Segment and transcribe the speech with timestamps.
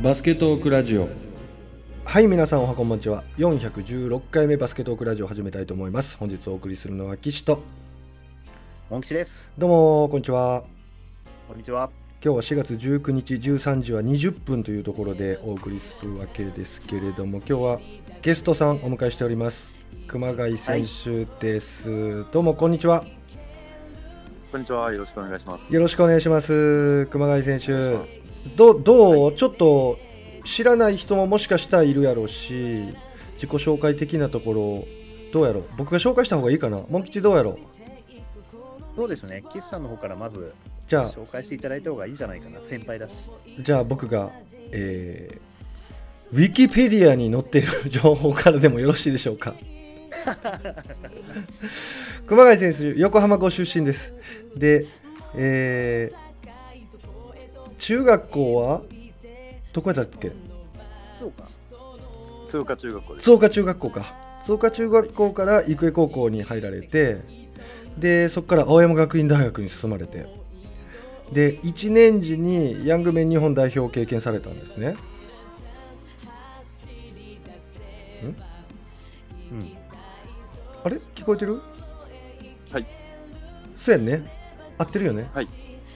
[0.00, 1.08] バスケトークラジオ。
[2.04, 3.24] はい皆さんおはこんばんちは。
[3.36, 6.16] 416回目バスケトークラジオを始めたいと思います。
[6.18, 7.64] 本日お送りするのは岸と。
[8.88, 9.50] モン吉です。
[9.58, 10.62] どうもこんにちは。
[11.48, 11.90] こんにちは。
[12.24, 17.80] 今日は4月19日13時は20分というところでお送りするわけですけれども今日は
[18.22, 19.74] ゲストさんお迎えしております。
[20.06, 23.04] 熊谷選手です、どうもこんにちは。
[24.52, 24.92] こんにちは。
[24.92, 25.74] よろしくお願いします。
[25.74, 27.06] よろしくお願いします。
[27.06, 29.98] 熊谷選お願いし手どうどう、ちょっと
[30.44, 32.84] 知らない人ももしかしたらいるやろうし
[33.34, 34.84] 自己紹介的なところ
[35.32, 35.64] どうやろう？
[35.76, 36.82] 僕が紹介した方がいいかな？
[36.88, 37.58] モン吉どうやろう？
[38.96, 39.42] そうですね。
[39.52, 40.52] 岸さんの方からまず
[40.86, 42.60] じゃあ紹介していただいた方がいいんじゃないかな。
[42.62, 43.30] 先輩だし。
[43.60, 44.30] じゃあ僕が、
[44.72, 49.54] えー、ウィキペディアに載っている 情報からでもよろしいでしょうか？
[52.26, 54.12] 熊谷選手横浜ご出身です
[54.56, 54.86] で、
[55.34, 56.27] えー
[57.78, 58.82] 中学校は
[59.72, 60.32] どこやったっけ？
[62.48, 63.24] 通過中学校です。
[63.24, 67.18] 津岡中学校か津岡中学校から育英高校に入られて
[67.98, 70.26] でそこから青山学院大学に進まれて
[71.32, 74.96] で1年時にヤングメン日本代表を経験されたんですね
[78.22, 79.76] うん。
[80.84, 80.96] あれ？
[81.14, 81.60] 聞こえてる？
[82.72, 82.86] はい。
[83.76, 84.24] そうやんね
[84.78, 85.48] 合ってるよねはい。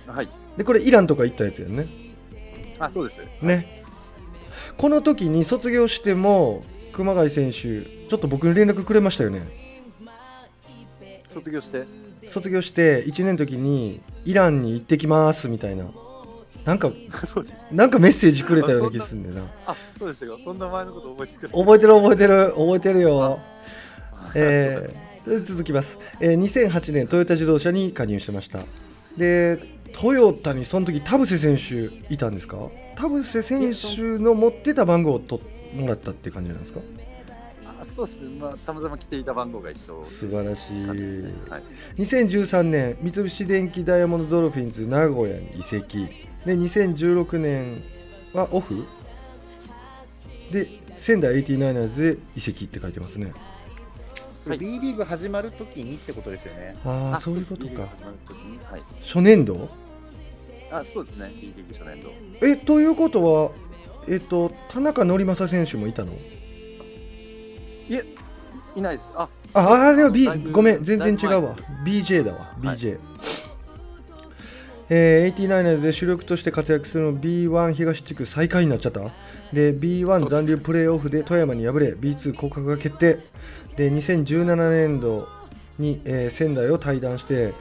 [0.06, 0.28] はい。
[0.56, 1.88] でこれイランとか行ったやつやんね
[2.78, 3.20] あ、そうです。
[3.40, 3.82] ね
[4.76, 9.42] この時に卒業しても熊谷選手ちょっと僕に連絡くれましたよね
[11.28, 11.84] 卒業して？
[12.28, 15.86] 卒業して1年の時にイランに行ってきますみたいな
[16.64, 16.92] なんか
[17.26, 17.66] そうです。
[17.72, 20.38] なんかメッセージくれたような気がするんだよなあ、そうでしたか。
[20.44, 21.58] そんな前のこと覚えてくれて。
[21.58, 23.40] 覚えてる覚えてる覚えてるよ
[24.34, 24.88] え
[25.26, 28.60] えー、で続きます、えー2008年トヨタ自動車に加入してました
[29.16, 29.58] で
[29.92, 32.70] トヨタにその時田臥選手いたんですか？
[32.96, 36.80] 田臥選手の持ってた番号を取ってもらったっていう感じなんですか？
[37.80, 38.38] あそうですね。
[38.40, 40.02] まあ、たまたま来ていた番号が一緒。
[40.04, 41.62] 素晴らしい感じですねはい。
[41.98, 46.08] 2013年三菱電機ダイヤモンドドルフィンズ名古屋に移籍
[46.46, 47.82] で2016年
[48.32, 48.84] はオフ
[50.50, 53.32] で仙台 89ers で移籍って書いてますね
[54.46, 56.76] はい B リーグ始まるときにってことですよね。
[56.84, 58.82] ああそういうことかはい。
[59.00, 59.68] 初年度？
[60.72, 61.32] あ、そうですね。
[61.40, 62.10] B リーグ初年度。
[62.46, 63.50] えということは
[64.08, 66.12] えっと田中則政選手もいたの？
[67.88, 68.04] いえ、
[68.76, 69.12] いないです。
[69.14, 71.54] あ、ああれは B ごめん全然違うわ。
[71.54, 72.38] だ BJ だわ。
[72.62, 72.76] はい。
[72.78, 72.98] BJ、
[74.88, 79.00] えー、89ers で主力として活躍するの B1 東地区最下位になっちゃった？
[79.52, 83.18] で B1 残留プレーオフで富山に敗れ B2 降格が決定。
[83.76, 85.28] で2017年度
[85.78, 87.52] に、えー仙台を退団して、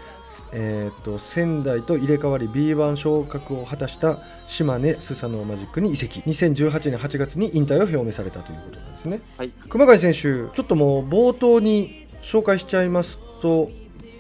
[0.54, 6.20] えーっと仙台と入れ替わり B1 昇格を果たした島根スサノーマジックに移籍。
[6.22, 9.22] 2018年8月に引退を表明されたということなんですね。
[9.38, 9.50] はい。
[9.70, 10.20] 熊谷選手、
[10.54, 13.72] ちょっともう冒頭に紹介しちゃいますと、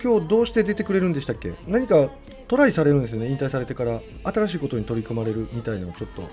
[0.03, 1.53] 今日どうして出てくれるんでしたっけ？
[1.67, 2.09] 何か
[2.47, 6.29] トライされるんですよね、引退されてから、新しいことに取り組まれるみたいなのをちょっと、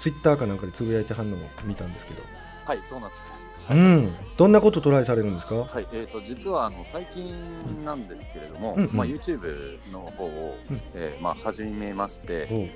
[0.00, 2.22] ツイッターかなんかでつぶやいてはんのを見たんですけど、
[2.66, 3.32] はい、そうなんです。
[3.70, 5.54] うん、どんなことトライされるんですか？
[5.56, 7.32] はい、えー、と実はあの最近
[7.84, 8.90] なんですけれども、うんうん。
[8.92, 10.80] まあ、YouTube の方を、うん。
[10.94, 12.70] えーまあ、始めまして、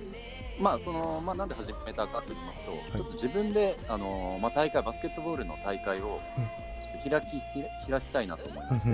[0.61, 2.93] まあそのまあ、なんで始めたかと言いますと、い。
[2.93, 6.45] ちょっと自分で、あのまあ、大会バスケットボールの大会をうん。
[6.83, 7.41] ちょっと開きひ
[7.91, 8.91] 開きたいなと思いまして、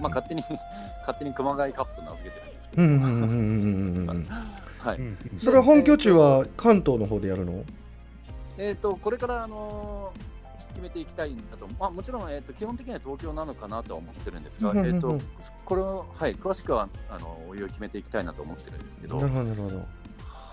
[0.00, 0.42] まあ、勝手に
[1.00, 2.82] 勝手に熊谷カップと名付けてるんですけど、
[4.90, 5.16] はいうん。
[5.38, 7.64] それは本拠地は関東の方でやるの
[8.58, 10.12] えー、とこれから、あの
[10.78, 14.94] 決めていきたいんだと、まあ、もちろん、えー、と基本的には東京なのかなとは思ってるんですが、うんうんうん。
[14.94, 15.20] えー、と
[15.64, 19.86] これを、はい、詳しくはあのおいおい決めていきたいなと思ってるんですけどなる、ほど、なるほど。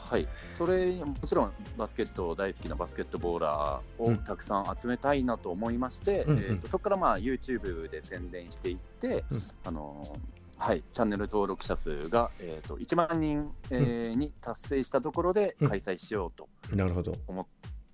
[0.09, 4.17] はい、それもちろんバスケット大好きなバスケットボーラーをうん。
[4.17, 9.43] たくさん集めたいなと思いまして、えー、とそこからまあ YouTube で宣伝していって、うん。
[9.63, 10.11] あの
[10.57, 15.69] はい、チャンネル登録者数が、えー、と1万人、えーに達成したところでうん。
[15.69, 17.11] 開催しようとなるほど。
[17.27, 17.45] 思っ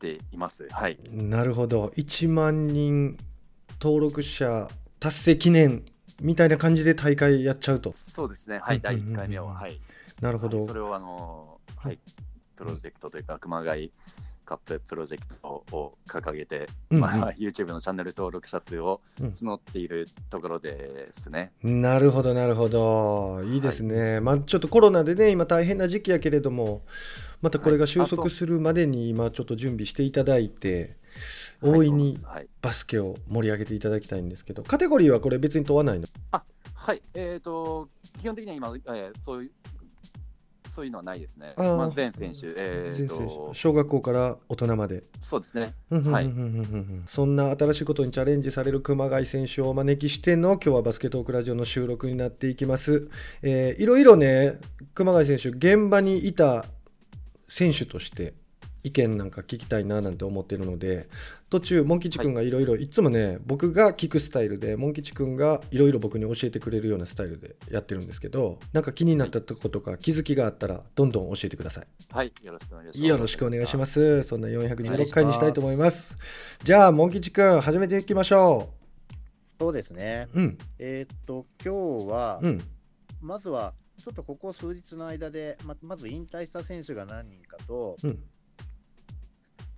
[0.02, 0.68] ています。
[0.72, 0.98] はい。
[1.12, 1.86] なるほど。
[1.96, 3.18] 1万人
[3.80, 4.68] 登録者
[5.00, 5.84] 達成記念
[6.22, 7.94] みたいな感じで大会やっちゃうと。
[7.96, 9.80] そうですね、はい、うん第1回目は、うんはい、
[10.22, 10.68] なるほど、はい。
[10.68, 12.00] それをあの、はい、
[12.56, 13.92] プロジェクトというか、熊谷
[14.44, 17.02] カッププロジェクトを掲げて、うんうん。
[17.02, 21.52] まあ、YouTube のチャンネル登録者数をうん募っているところですね。
[21.64, 23.44] なるほどなるほど。
[23.44, 26.82] いいですね、まあちょっとコロナでね今大変な時期やけれども
[27.42, 30.98] またこれが収束するまでに今ちょっと準備していただいて
[31.62, 32.18] 大いに
[32.62, 36.08] バスケを盛り上げていただきたいんですけどカテゴリーはこれ別に問わないの？
[36.74, 37.90] はい、えー、と
[38.22, 39.52] 基本的には今、えーそういう
[40.74, 41.52] そういうのはないですね。
[41.58, 45.04] あーまあ、全選手、え全ーと選手小学校から大人まで。
[45.20, 45.74] そうですね。
[45.90, 53.10] はいうんそんな新しいことにチャレンジされる熊谷選手をお招きしての今日はバスケットークラジオの収録になっていきます。
[53.42, 54.60] えーいろいろね
[54.94, 56.64] 熊谷選手現場にいた
[57.52, 58.34] 選手として
[58.84, 61.08] 意見なんか聞きたいななんて思ってるので
[61.50, 71.88] 途中モン吉くんがいろいろいつもね僕が聞くスタイルでモン吉くんがいろいろ僕に教えてくれるようなスタイルでやってるんですけどなんか気になったとことか気づきがあったらどんどん教えてください。
[72.12, 73.08] はい、よろしくお願いします。
[73.08, 73.86] よろしくお願いしま。
[73.86, 74.24] す。
[74.24, 76.18] そんな416回にしたいと思います。
[76.64, 78.70] じゃあ、モン吉くん、始めていきましょ
[79.60, 80.28] そうですね。
[80.34, 80.40] う。
[80.40, 82.62] うん、えーっと、今日は、うん、
[83.22, 88.20] まずは、ちょっとここ数日の間で、ままず引退した選手が何人かと、うん、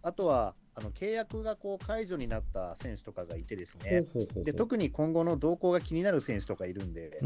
[0.02, 4.06] あとはあの契約がこう解除になった選手とかがいてですね、
[4.44, 7.20] で特に今後の動向が気になる選手とかいるんで。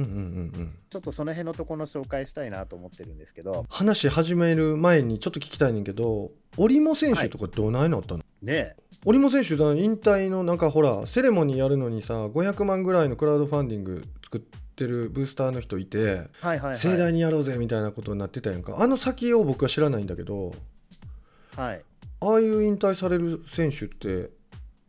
[0.90, 16.78] ちょっとその辺のところの紹介したいなと思ってるんですけど、話始める前にちょっと聞きたいねんけど、織茂選手とかどないなったの、ね織茂選手だ引退のなんかほらセレモニーやるのにさ500万ぐらいのクラウドファンディング作ってるブースターの人いて、はいはいはい。
[16.78, 18.78] 盛大にやろうぜみたいなことになってたやんか。
[18.80, 20.52] あの先を僕は知らないんだけど
[21.56, 21.82] はい、
[22.20, 24.30] ああいう引退される選手って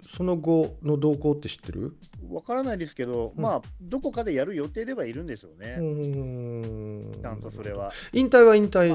[0.06, 1.96] その後の動向って知ってる？
[2.31, 3.43] わからないですけど、うん。
[3.43, 7.90] まあ、どこかでやる予定ではいるんでしょううね、ちゃんとそれは。
[8.12, 8.88] 引退は引退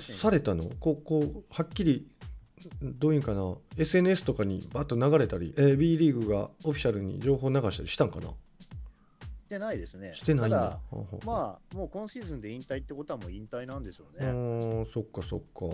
[0.00, 0.64] されたの？
[0.78, 2.06] こうこうはっきり
[2.82, 8.28] どういうんかな？SNS とかにバッと流れたり、えー B リーグがオフィシャルに情報流したりしたんかな？
[9.46, 10.12] してないですね。
[10.12, 10.80] してないんだ。
[11.24, 14.30] まあ、もう今シーズンで引退ってことはもう引退なんでしょうあね。
[14.32, 15.66] ーそっかそっか、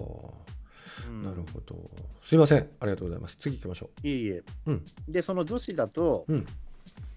[1.08, 1.22] うん。
[1.24, 1.90] なるほど。
[2.22, 2.58] すいません。
[2.80, 3.38] ありがとうございます。
[3.40, 4.42] 次行きましょいえいえ。
[4.66, 4.84] うん。
[5.08, 6.46] で、その女子だと、ううん。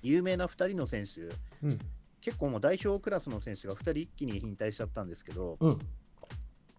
[0.02, 1.24] 有名な2人の選手、
[1.62, 1.78] うん。
[2.22, 5.78] 結構もう代表クラスの選手が2人一気に引退しちゃったんですけど、うん。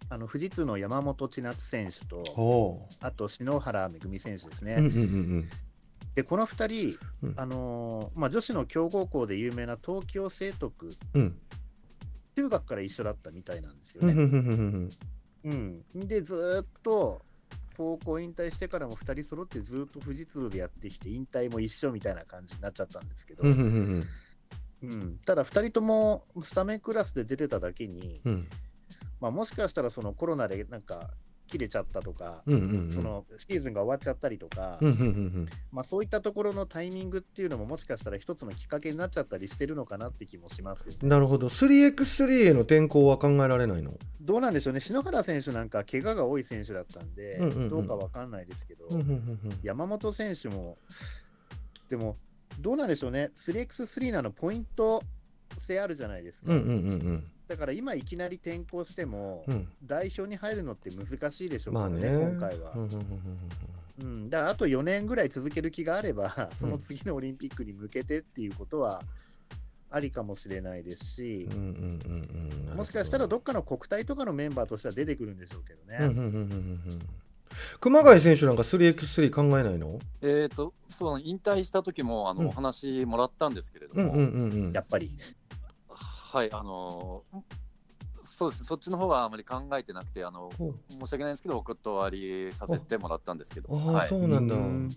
[0.09, 4.77] あの富士通の山本千夏選手と、おあと篠原めぐみ選手ですね。
[4.79, 5.49] うんうんうん
[6.17, 7.35] で、この2人、うん。
[7.37, 11.39] あのーまあ、女子の強豪校で有名な東京聖徳、うん。
[12.35, 14.13] 中学から一緒だったみたいなんですよね。
[14.15, 14.91] うん。
[15.45, 17.23] うん、で、ずーっと
[17.77, 24.03] 高校引退してからも2人揃ってずーっと富士通でやってきて、引退も一緒みたいな感じになっちゃったんですけど、うん
[24.83, 28.49] うん、ただ2人ともスタメンクラスで出てただけに、うん。
[29.21, 31.11] まあ、もしかしたらそのコロナでなんか
[31.47, 32.93] 切れちゃったとか、うんうんうん。
[32.93, 41.49] そのシーズンが終わっちゃったりとか、うんうんうんまあ、そういったところのタイミングっていうのももしかしたら一つのきっかけになっちゃったりしてるのかなって気もしますようんなるほど。
[41.49, 43.95] 3x3 への転向は考えられないの？
[44.21, 47.69] どうなんでしょうね、篠原選手なんか怪我が多い選手だったんで、うんうんうん。
[47.69, 49.15] どうかわかんないですけど、うんうんうんう
[49.49, 49.59] ん。
[49.63, 50.77] 山本選手も、
[51.89, 52.17] でも、
[52.59, 55.01] どうなんでしょうね、3x3 なのポイント
[55.59, 56.53] 性あるじゃないですか。
[56.53, 56.73] うんうんう
[57.13, 59.55] んだから今いきなり転向しても、うん。
[59.55, 62.73] うん代表に入るのって難しいでしょうからね、まあね今回は。
[62.75, 62.85] うん。
[62.85, 63.01] うんうん
[64.03, 69.01] うん、だからあと4年ぐらい続ける気があれば、 その次のオリンピックに向けてっていうことは
[69.91, 72.13] ありかもしれないですしうんう、んうんうん。
[72.13, 72.77] うんなるほど。
[72.77, 75.99] もしかしたらどっかの国体とかのメンバーとしては出てくるんでしょうけどね。
[76.01, 76.35] うんうんうんうんう
[76.95, 76.99] ん
[77.81, 79.99] 熊谷選手なんか 3x3 考えないの？
[80.21, 82.47] えっ、と、そう、引退した時も、あの、うん。
[82.49, 84.73] お話もらったんですけれども、うんうんうんうん。
[84.73, 85.17] やっぱり。
[86.37, 87.43] はい、あのー
[88.29, 90.51] そうですそっちの方はあまり考えてなくて、あの
[90.91, 94.57] 申し訳ないんですけど、お断りさせてもらったんですけど、ああ、はい、そうなんだ。
[94.57, 94.97] うん。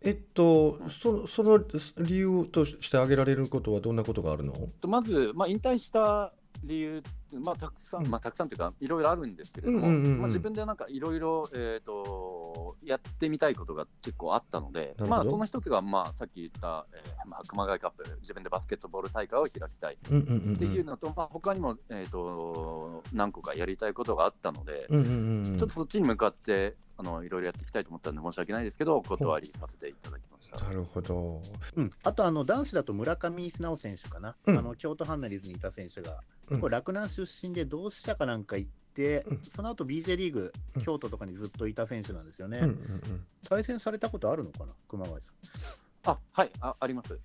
[0.00, 1.58] えっとそのその
[1.98, 4.54] 理由として挙げられることはどんなことがあるの？
[4.80, 6.32] とまず、まあ、引退した
[6.64, 8.10] 理由って、まあ、たくさん、うん。
[8.10, 10.18] まあ、たくさんというか、いろいろあるんですけれども、うんうんうんうん。
[10.18, 20.54] まあ、自分でなんかいろいろ、えー、とやってみたいことが結構あったので、まあ、その一つが、まあ、さっき言った、えーまあ、熊谷カップ、自分でバスケットボール大会を開きたいうんうんうんうん。
[20.54, 30.60] っていうのと、まあ、他にも、えー、と何個かやりたいことがあったので、うんうんうんうんちょっとそっちに向かってあのいろいろやっていきたいと思ったんで申し訳ないですけど、お断りさせていただきました。
[30.60, 31.42] なるほど。
[31.76, 34.58] うん、あとあの男子だと村上直選手かな、うん。
[34.58, 36.20] あの京都ハンナリーズにいた選手が、
[36.50, 36.60] うん。
[36.60, 39.42] これ洛南出身で同志社かなんか行って、うん。
[39.48, 42.58] その後 BJ リーグうん、京都とかにずっといた選手なんですよね。
[42.58, 46.10] うんうんうん対戦されたことあるのかな、熊谷さん。
[46.12, 47.18] あはいあ、あります。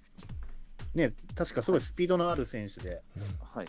[0.93, 3.01] ね、確かすごいスピードのある選手で、
[3.53, 3.65] はい、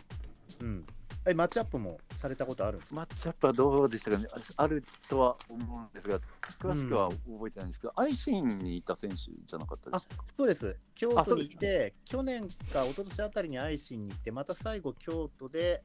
[0.62, 0.86] うん、
[1.26, 2.96] えマッチアップもされたことあるんですか？
[2.96, 4.18] マッチアップはどうでしたか？
[4.18, 6.20] ね、ああるとは思うんですが、
[6.60, 11.64] 詳しくは覚えてないんですけど、アイシーンにいた選手じゃなかったであしたかそうです、京あ都にいそうです。
[11.64, 15.82] ねて、去年か一昨年あたりに愛心に行って、また最後、京都で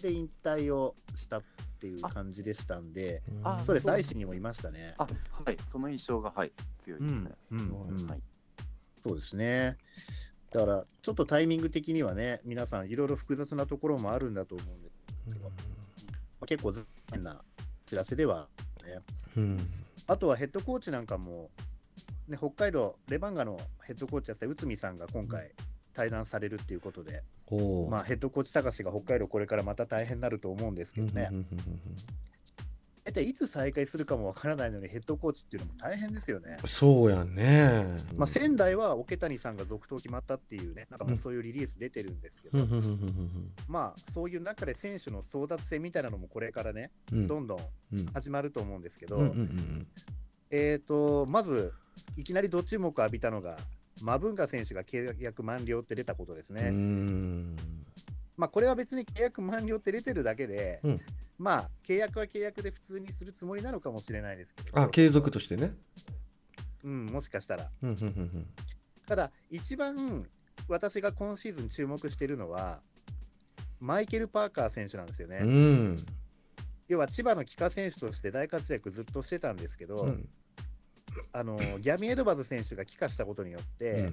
[0.00, 1.42] で引退をしたっ
[1.80, 3.40] ていう感じでしたんで、うん。
[3.48, 4.94] あそうです、そうなんです愛心にもいましたね。
[4.98, 5.06] あ
[5.44, 7.30] はい、その印象が、はい、強いですね。
[7.50, 8.06] うんうんうん。
[8.06, 8.22] はい。
[9.06, 9.76] そうですね。
[10.50, 14.90] だから、ちょっとタイミング的にはね、皆さん、いろいろ複雑なところもあるんだと思うんで、
[16.40, 17.42] ま結構残念な
[17.86, 18.48] 知らせでは
[18.84, 19.00] ね。
[19.36, 19.58] うん。
[20.06, 21.50] あとはヘッドコーチなんかも、
[22.28, 25.52] ね、北海道、レバンガのヘッドコーチやった内海さんが今回、
[25.94, 27.22] 対談されるっていうことで、
[27.90, 31.28] まあ、ヘッドコーチ探しが北海道、これからまた大変になると思うんですけどね。
[31.30, 31.58] うん、うんうん
[33.04, 36.56] 大体いつ再開するかもわからないのに、ヘッドコーチっていうのも大変ですよね。
[36.62, 36.68] うん。
[36.68, 38.02] そうやね。
[38.16, 42.66] まあ、仙台は桶谷さんが続投決まったっていうね、なんかもうそういうリリース出てるんですけど、
[43.68, 47.26] まあ、そういう中で選手の争奪戦みたいなのもこれからね、うん。
[47.26, 47.58] どんどん
[47.92, 48.06] うん。
[48.06, 49.34] 始まると思うんですけど、
[50.50, 51.74] えー、とまず、
[52.16, 53.56] いきなりど注目を浴びたのが、
[54.02, 56.68] マブンガ選手が契約満了って出たことですね。
[56.68, 57.56] うん。
[58.36, 61.00] まあ、これは別に契約満了って出てるだけで、うん。
[61.38, 65.72] まあ、契約は契約で普通にするつもりなのかもしれないですけど、あ継続としてね。
[66.84, 67.70] うん、もしかしたら。
[67.82, 68.46] うんうんうん
[69.06, 70.24] ただ、一番
[70.66, 72.80] 私が今シーズン注目しているのは、
[73.78, 75.98] マイケル・パーカー選手なんですよね。
[76.88, 80.28] 要は千葉の帰化選手として大活躍ずっとしてたんですけど、うん
[81.32, 84.08] あのギャミー・エドバーズ選手が帰化したことによって、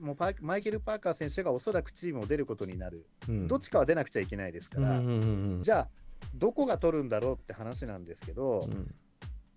[0.00, 3.48] もうパーマイケル・パーカー選手がおそらくチームを出ることになる、うん。
[3.48, 5.88] どっちかは出なくちゃいけないですから、うんうんうんじゃあ、
[6.34, 8.94] どこが取るんだろうって話なんですけど、うん。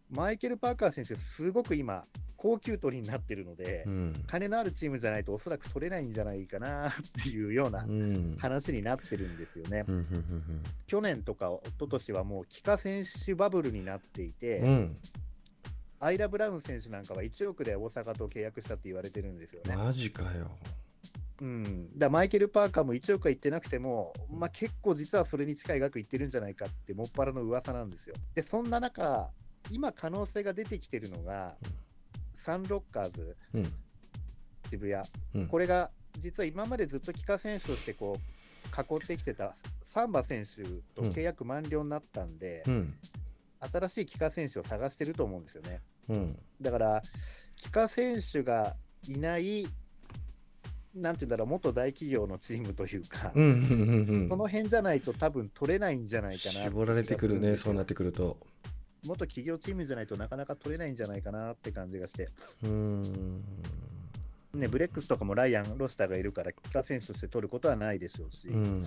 [0.10, 4.14] マイケル・パーカー選手、すごく今、高級取りになってるので、うん。
[4.26, 8.36] 金のあるチームじゃないとおそらく取れないんじゃないかなっていうようなうん。
[8.40, 9.86] 話になってるんですよね。
[9.88, 10.08] うんうん
[10.88, 14.98] 去年とか一昨年はもう帰化選手バブルになっていて、うんうん
[16.02, 19.76] アイラ・ブラウン選手なんかは1億で大阪と契約したって言われてるんですよね。
[19.76, 20.50] マジかよ。
[21.40, 28.16] うん、だマイケル・パーカーも1億は言ってなくても、まあ、結構実はそれに近い額言ってるんじゃないかってもっぱらの噂なんですよ。
[28.36, 29.30] で、そんな中、
[29.72, 31.56] 今可能性が出てきてるのが、
[32.36, 33.38] サンロッカーズ。
[33.54, 33.74] うん。
[34.70, 35.48] 渋谷、うん。
[35.48, 40.64] これが実は今までずっと帰化選手としてこう囲ってきてたサンバ選手
[40.96, 42.96] と契約満了になったんで、うん
[43.72, 45.82] 新しい帰化選手を探してると思うんですよね。
[46.10, 47.04] うんだから、
[47.56, 48.76] 帰化選手が
[49.08, 49.68] いない、
[50.96, 56.64] なんていうんだろう、元大企業のチームというか、うんうんうんその辺じゃないと多分取れないんじゃないかな。
[56.66, 58.38] 絞られてくるねそうなってくると
[59.04, 62.30] 元企業チームじゃないとなかなか取れないんじゃないかなって感じがして。
[62.64, 63.44] うん
[64.54, 68.84] ね、ブレックスとかもライアン・ロスターがいるから、帰化選手として取ることはないでしょうし、う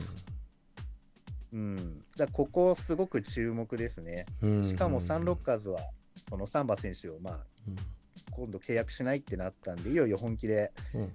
[1.54, 1.74] うん。
[1.76, 4.26] んだここ、すごく注目ですね。
[4.42, 4.64] うん。
[4.64, 5.80] しかもサンロッカーズは、
[6.28, 7.76] このサンバ選手を、まあ、うん。
[8.30, 11.12] 今度契約しないってなったんで、いよいよ本気でうん。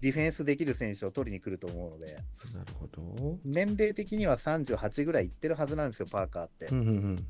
[0.00, 2.14] ディフェンスできる選手を取りに来ると思うので、
[2.54, 3.38] なるほど。
[3.44, 6.66] 年齢的には38ぐらいいってるはずなんですよ、パーカーって。
[6.66, 6.74] う。
[6.74, 7.26] んうん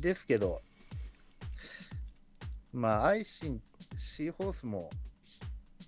[0.00, 0.62] ですけど、
[2.72, 3.60] まあ、アイシン、
[3.96, 4.90] シーホースも、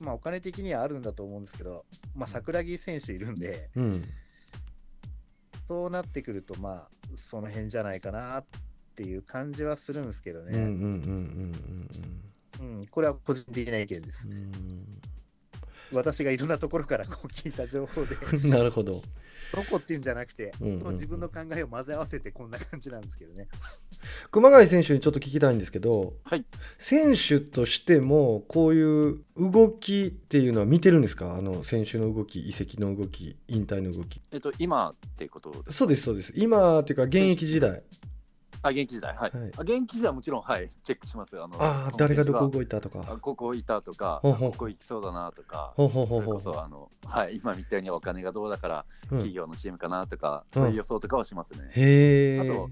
[0.01, 1.85] まあ、お金的にはあるんだと思うんですけど、
[2.15, 4.03] まあ、桜木選手いるんで、うんうん
[5.71, 8.45] そうなってくると、まあ、その辺じゃないかなっ
[8.97, 11.59] ていう感じはするんですけどうんうんうんね。
[12.59, 14.27] うんうん、これは個人的な意見です。
[14.27, 14.53] うん
[15.93, 19.03] 私がいろんなところからこう聞いた情報で、う んなるほど。
[19.53, 20.93] どこっていうんじゃなくて、うんうん。
[20.93, 23.49] 自分の考えを混ぜ合わせてこんな感じなんですけどね。
[24.31, 26.45] 熊谷選手にちょっと聞きたいんですけど、はい。
[26.79, 31.35] 選手としてもこういう動きっていうのは見てるんですか？
[31.35, 34.21] あの選手の動き移籍の動き引退の動き。
[34.31, 36.33] えっと、今っていうことですそうですそうです。
[36.37, 37.83] 今っていうか現役時代
[38.63, 39.31] あ、現役時代、はい。
[39.31, 39.51] はい。
[39.57, 41.45] あ現役時代はもちろん、はい、チェックしますよ。
[41.45, 44.51] あのあ誰がどこ動いたとあかここいたとか、ほうほう。
[44.53, 46.35] ここ行きそうだなとか、ほうほうほそうれほう。
[46.35, 49.19] こそあの、はい、今みたいにお金がどうだから、うん。
[49.19, 50.63] 企業のチームかなとか、うん。
[50.63, 51.71] そういう予想とかはしますね。
[51.75, 52.71] へえあと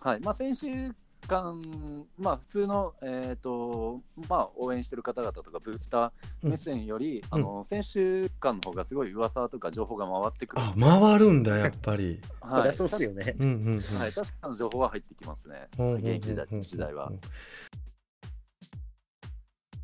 [0.00, 0.20] はい。
[0.20, 0.66] まあ、選手
[1.28, 1.62] 間、
[2.18, 10.62] まあ、普通の、えーとまあ、応援してる方々とか、ブースター目線より、あの選手間の方がすごい噂とか情報が回ってくる。
[10.62, 12.20] あ回るんだやっぱり。
[12.40, 13.36] はい、そうですよね。
[13.38, 13.98] うんうんうん。
[13.98, 17.12] はい、確かな情報は入ってきますね、うんうんうん現役時代時代は。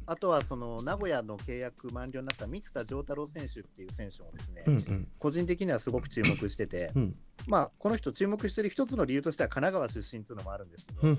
[0.06, 5.08] あとはその名古屋の契約満了になった三田丈太郎選手っていう選手もですね、うんうん。
[5.18, 7.16] 個人的にはすごく注目してて、うん。
[7.46, 11.16] まあ、この人、注目してる一つの理由としては神奈川出身っていうのもあるんですけど、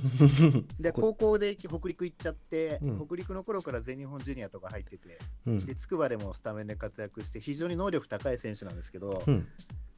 [0.80, 3.06] で高校で北陸行っちゃって、うん。
[3.06, 5.66] 北陸の頃から全日本ジュニアとか入ってて、うん。
[5.66, 9.48] で筑波でもスタメンで活躍して、非常に能力高い選手なんですけど、うん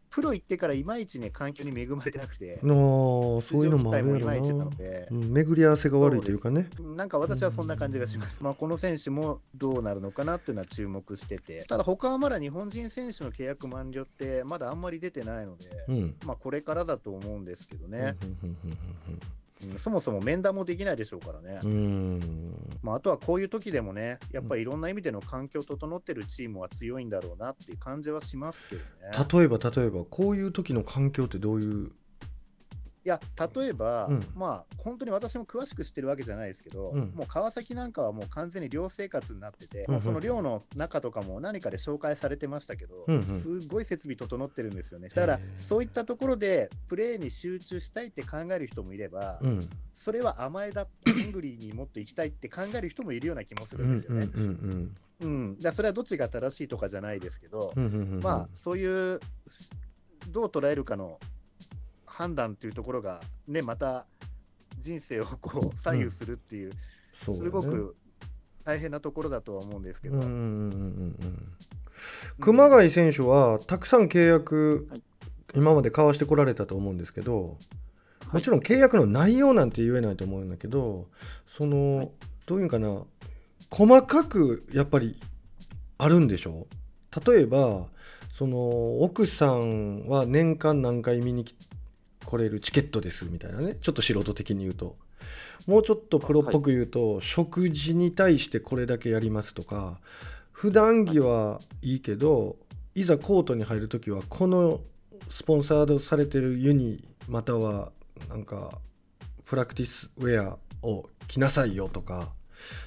[0.09, 6.69] プロ行ってからいまいちね、環境に恵まれてなくて、のそういうのもあるのでう、ん巡り合わせが悪いというかね。
[6.79, 8.41] なんか私はそんな感じがします。
[8.41, 16.15] まあ、この選手もどうなるのかなっていうのは注目してて、ただ他はまだ日本人選手の契約満了ってまだあんまり出てないので、うん。
[16.25, 18.15] まあこれからだと思うんですけどね。
[19.77, 21.59] そもそも面談もできないでしょうからね。
[21.63, 28.87] うーんまあ、あとはこういう時でもね、やっぱりいろんな意味での環境整ってるチームは強いんだろうなっていう感じはしますけどね。
[29.33, 31.91] 例えば例えばこういう時の環境ってどういうい
[33.09, 33.19] や、
[33.55, 34.23] 例えば、うん。
[34.35, 36.99] まあ、本当に私も詳しく知ってるわけじゃないですけど、うん。
[37.15, 40.01] もう川崎なんかはもう完全に寮生活になってて、うんうん。
[40.01, 43.21] その寮の中とかも何かで紹介されてましたけど、うんうん。
[43.23, 45.09] すごい設備整ってるんですよね。
[45.09, 49.69] だからそういったところでプレーに集中したいって考える人もいれば、うん。
[49.95, 54.29] それは甘えだ、ハングリーにもっと行きたいって考える人もいるような気もすうんうんるんですよね。
[54.33, 54.95] うん。
[55.21, 58.23] うん、だからそれはどっちが正しいとかじゃないですけど、うんうんうんうん。
[58.23, 58.85] まあ、そうい
[59.15, 59.19] う、
[60.29, 61.19] どう捉えるかの
[62.19, 64.05] 判断っていうところが、ね、また
[64.77, 66.71] 人生をこう左右するっていう、
[67.13, 67.95] そうだねすごく
[68.65, 71.51] 大変なところだとは思うんですけど、うんうんうんうんうん。
[72.41, 75.01] 熊谷選手はたくさん契約、はい。
[75.55, 77.57] 今まで交わしてこられたと思うんですけど
[78.33, 81.07] もちろん契約の内容なんて言えないと思うんだけど
[81.47, 82.11] その、はい。
[82.45, 83.03] どういうんかな
[83.71, 85.15] 細かくやっぱり
[85.97, 86.67] あるんでしょ？
[86.67, 87.87] う例えば
[88.33, 91.55] その奥さんは年間何回見に来
[92.25, 93.75] 来れるチケットですみたいなね。
[93.81, 94.97] ちょっと素人的に言うと。
[95.67, 99.99] もうちょっとプロっぽく言うと、食事に対してこれだけやりますとか
[100.51, 102.55] 普段着はいいけど
[102.95, 104.79] いざコートに入るときはこの
[105.29, 107.91] スポンサードされてるユニまたは
[108.29, 108.79] なんか
[109.45, 112.29] プラクティスウェアを着なさいよとか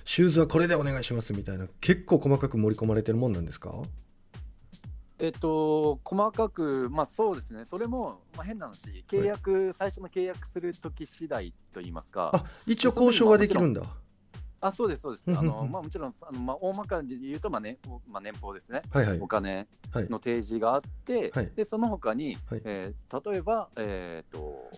[0.04, 3.74] シューズはこれでお願いしますみたいな結構細かく盛り込まれてるもんなんですか？
[5.22, 13.82] えっと、細かく、まあそうですね、それも、まあ、変な話、契約、最初の契約するとき次第といいますか、あ一応交渉はできるんだ。
[14.60, 15.30] あそうです、そうです。
[15.30, 19.20] あのまあ、もちろん、あのまあ、大まかで言うと、まあねおまあ、年俸ですね、はいはい。
[19.20, 20.08] お金はい。
[20.08, 21.52] の提示があって、はい。
[21.54, 22.62] でその他に、はい。
[22.64, 24.70] えー例えば、えーと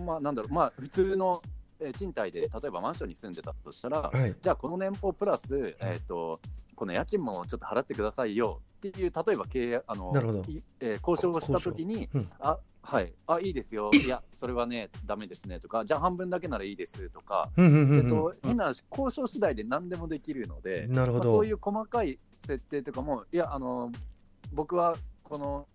[0.00, 1.42] まあ、なんだろう、まあ、普通の、
[1.80, 4.36] えー賃貸で、例えばマンションに住んでたとしたら、はい。
[4.40, 6.38] じゃあこの年俸プラス、えー、と
[6.82, 10.40] この家賃もちょっと払ってくださいよっていう、例えば契約あのなるほど。
[10.50, 12.28] いえー交渉をしたときに、うん。
[12.40, 21.24] あはい、あいいですよ、いや、それはね、ダメですねとか、じゃあ半分だけならいいですとか、変な話、交渉次第で何でもできるので、なるほど。
[21.24, 23.92] まあそういう細かい設定とかも、いや、あの
[24.52, 25.68] 僕はこの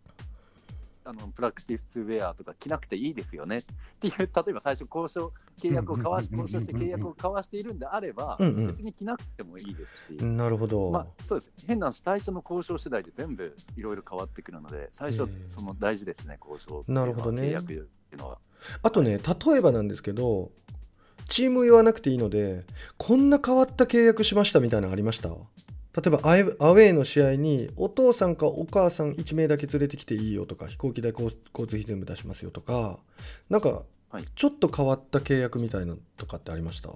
[1.08, 3.60] あのプラクティスウェアとか着なくていいですよね。
[3.60, 3.64] っ
[4.00, 10.24] ていう、 例えば最初、交渉、契約を交わし、交渉して契約を交わしているんであれば、別に着なくてもいいですし。
[10.24, 15.26] なるほど、まあ、そうです変な話最初の交渉次第で全部いろいろ変わってくるので最初え。
[15.26, 17.44] ーその大事ですね交渉なるほどね。
[17.44, 18.40] 契約っていうのは。
[18.84, 20.52] あとね例えばなんですけど
[21.30, 22.66] チーム言わなくていいので
[22.98, 25.30] こんな変わった契約しましたみたいなのありました？
[25.98, 33.00] 例えばアウェーの試合にお父さんかお母さん1名だけ連れてきていいよとか飛行機代交交通費全部出しますよとか
[33.50, 34.26] なんかはい。
[34.36, 36.92] ちょっと変わった契約みたいなのとかってありました？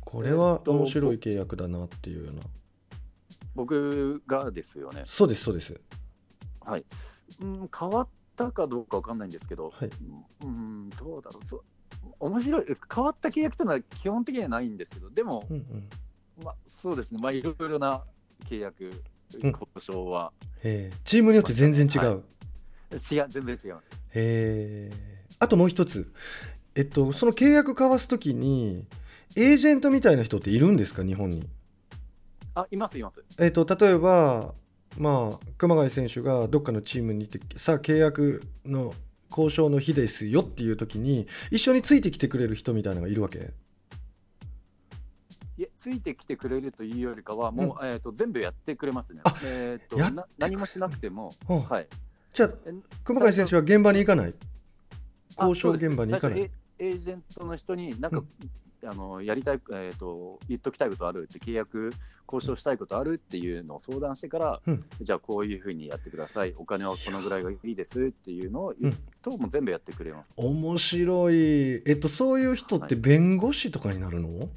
[0.00, 2.42] これはえっと面白い契約だなっていうような。
[3.54, 5.04] 僕がですよね。
[5.06, 5.80] そうですそうです。
[6.60, 6.84] はい、
[7.40, 9.90] うん、変わったかどうかわかんないんですけど、はい。
[10.44, 11.46] うん、どうだろう。
[11.46, 11.62] そう
[12.18, 15.88] 面白い変わった契約というのは基本的にはないんですけどでも、うんうん
[16.44, 17.20] まあ、そうですね。
[17.20, 18.02] まあいろいろな
[18.46, 18.90] 契約
[19.32, 19.50] うん。
[19.50, 20.96] 交渉は、へえ。
[21.04, 22.14] チームによって全然違う、は
[22.92, 23.88] 違う全然違います。
[23.92, 24.90] へえ。
[25.38, 26.12] あともう一つ。
[26.74, 28.84] えっとその契約交わすときに
[29.36, 31.04] エージェントみたいな人っているんですか？
[31.04, 31.48] 日本に。
[32.56, 33.22] あいますいます。
[33.38, 34.54] えっと例えば
[34.98, 38.92] まあ熊谷選手がどっかのチームに行ってさあ契約の
[39.30, 43.52] 交渉の日ですよっていう時に一緒についてきてくれる人みたいなのがいるわけ？
[45.80, 49.22] ついてきてくれるというよりかは、もう、えー、と全部やってくれますね。
[49.24, 49.34] あ。
[49.42, 51.62] えーとな何もしなくても、うん。
[51.62, 51.88] はい、
[52.34, 54.34] じゃあえ熊谷選手は現場に行かない？
[55.36, 56.40] あ交渉現場に行かない？
[56.42, 58.22] エエージェントの人になんか、
[58.86, 61.92] あのやりたい、えー、と言っときたいことあるって契約
[62.26, 64.84] 交渉したいことあるっていうのを相談してから、うん。
[65.00, 66.54] じゃあこういうふうにやってください。
[66.56, 70.32] お金はこのぐらいがいいですっていうのを言うと、もう全部やってくれます。
[70.36, 71.34] 面白い。
[71.86, 74.48] えっとそういう人って弁護士とかになるの、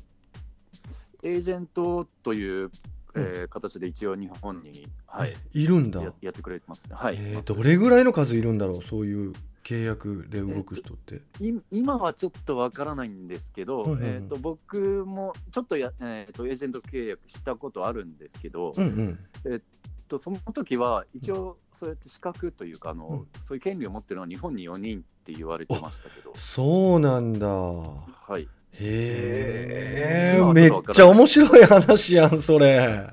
[1.23, 2.71] エージェントという、
[3.15, 6.01] えー形で一応日本に、はい、いるんだ。
[6.01, 6.95] ややってくれてますね。
[6.95, 9.33] はい、えーどれぐらいの数いるんだろうそういう
[9.63, 14.05] 契約で動く人って、い今はちょっとわからないんですけど、うんうんうん。
[14.05, 19.61] えー、と僕もちょっとや、えー、とエージェント契約したことあるんですけど、うんうん。
[20.07, 23.27] とその時は一応そうやって資格というかあの、うん。
[23.41, 27.47] そういう権利を持ってるのは日本に4人って言われてましたけど、そうなんだ。
[27.47, 28.47] はい、
[28.79, 33.09] へえめっちゃ面白い話やんそれ。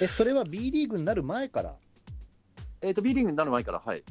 [0.00, 1.74] え、それは B リーグになる前から？
[2.82, 4.02] えっ、と B リーグになる前からはい。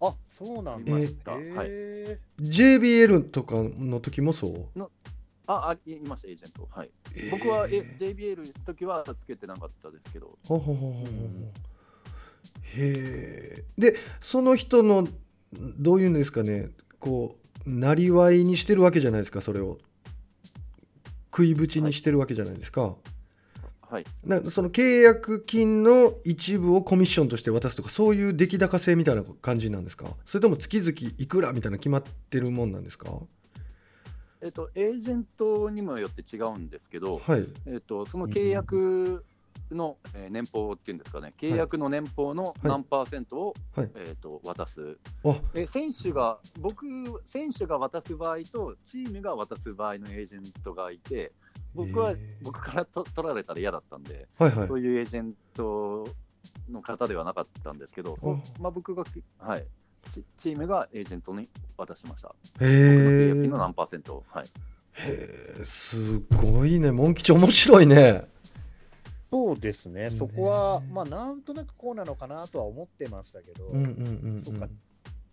[0.00, 0.92] あ、そうなんだ。
[0.98, 2.48] えーへー。
[2.48, 4.80] JBL とかの時もそう？
[5.46, 6.68] あ、あいいました、エージェント。
[6.70, 6.90] はい。
[7.30, 10.98] 僕はえ JBL の時はつけてなかったですけど、ほうほうほうほ
[12.76, 15.06] へえでその人の
[15.52, 16.70] どういうんですかね。
[16.98, 19.78] こうなりわいにしてるわけじゃないですかそれを
[21.34, 22.94] 食いぶちにしてるわけじゃないですか、
[23.90, 24.04] はい。
[24.24, 30.06] なその契約金の一部をコミッションとして渡すとかそういう出来高制みたいな感じなんですか？
[30.24, 33.10] それとも月々いくらみたいな決まってるもんなんですか？
[34.40, 37.46] えっ、と、エージェントにもよって違うんですけど、はい。
[37.66, 39.24] えっ、と、その契約
[39.70, 43.90] の、えー年俸っていうんですかね、契約の年俸の何パーセントを、はい。
[43.96, 44.98] えっ、と、渡す。
[45.24, 45.40] あ。
[45.54, 46.86] え選手が、僕、
[47.24, 51.32] 選手が渡す場合と、チームが渡す場合のエージェントがいて、
[51.74, 54.68] 僕は僕からと取られたら嫌だったんで、はいはい。
[54.68, 56.06] そういうエージェント
[56.70, 59.04] の方ではなかったんですけど、そあまあ、僕が、
[59.38, 59.66] はい。
[60.10, 62.34] チ、チームがエージェントに渡しました。
[62.60, 64.24] へ契約の何パーセントを。
[64.28, 64.48] はい、へ
[65.60, 66.92] えすごいね。
[66.92, 68.33] モン吉面白いね
[69.34, 70.16] そうですね、うん。
[70.16, 73.72] そこは、まあ、なんとなくこうなのかなとは思ってましたけど、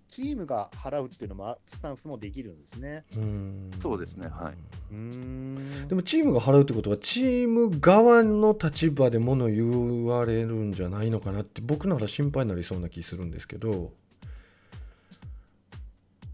[0.08, 3.06] チームが払うっていうのも、スタンスもできるんですね。
[3.16, 3.22] うん。
[3.22, 4.28] うんそうですね。
[4.28, 4.54] はい。
[4.92, 5.88] うーん。
[5.88, 13.94] でもチームが払うってことはチーム側の立場でもの言われるんじゃないのかなって僕なら心配になりそうな気するんですけど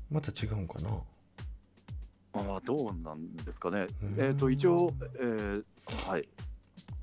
[0.10, 0.90] また違うんかな？
[2.34, 3.88] ああ、どうなんですかね。
[4.02, 4.16] うん。
[4.18, 5.64] えっ、と、一応、えー
[6.08, 6.28] はい、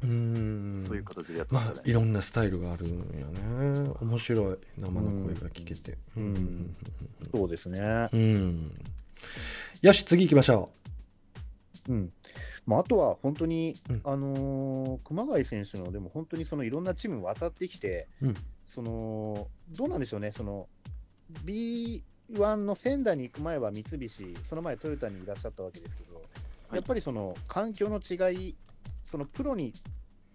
[0.05, 0.85] うーん。
[0.87, 1.83] そういう形でやってまましたね。
[1.87, 3.91] あいろんなスタイルがあるんやね。
[4.01, 5.99] 面白い生の声が聞けて。
[6.17, 6.33] ううん。
[6.35, 6.77] ん
[7.35, 8.09] そうですね。
[8.13, 8.73] うん。
[9.83, 10.71] よし次行きましょ
[11.89, 11.95] う。
[11.95, 12.13] ん。
[12.67, 14.01] まあ、あとは本当に、うん。
[14.05, 18.35] あのー熊谷選手の、でも本当にそのいろんなチーム渡ってきて、うん。
[18.67, 20.69] そのどうなんでしょうね、その
[21.45, 22.03] B1
[22.57, 26.21] の仙台に行く前は三菱、その前トヨタにいらっしゃったわけですけど、
[26.73, 26.77] い。
[26.77, 28.55] やっぱりその環境の違い、
[29.15, 29.73] そのプロに、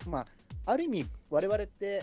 [0.07, 0.25] まあ、
[0.65, 2.01] ある意味、我々って、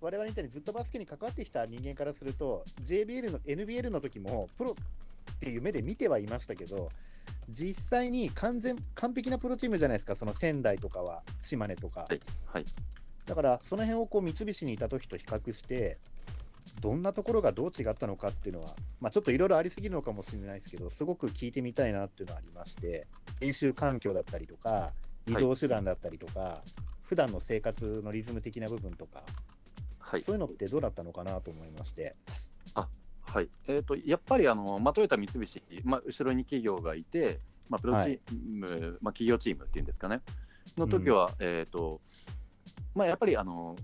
[0.00, 6.90] 我々みたいにずっとバスケに関わってきた人間からすると、JBL の NBL の時もプロっていう目で見てはいましたけど、
[7.48, 12.02] 実際に完全完璧なプロチームじゃないですか、その仙台とかは、島根とか。
[12.02, 12.20] はい、
[12.52, 12.64] はい。
[13.24, 15.98] だから、その辺をこう三菱にいた時と比較して、
[16.80, 23.08] どんなところがどう違ったのかっていうのは、まあ、ちょっといろいろありすぎるのかもしれないですけど、すごく聞いてみたいなっていうのはありまして、
[23.40, 24.92] 練習環境だったりとか、
[25.26, 26.62] 移動手段だったりとか、
[27.02, 29.22] 普段の生活のリズム的な部分とか、
[29.98, 30.22] はい。
[30.22, 32.16] そういうのってどうだったのかなと思いまして。
[33.36, 33.50] はい。
[33.66, 40.22] えー、とやっぱりあの、まあ、トヨタ、三菱、まあ、後ろに企業がいて、まあ、プロチーム、まあ、企業チームっていうんですかね、
[40.76, 42.00] の時は、えーと
[42.94, 43.76] まあ、やっぱりあの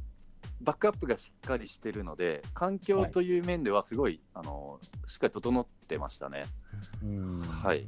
[0.60, 4.78] バックアップがしっかりしてるので、環境という面ではすごい、あの
[5.08, 6.44] しっかり整ってましたね。
[7.02, 7.40] うん。
[7.40, 7.84] はい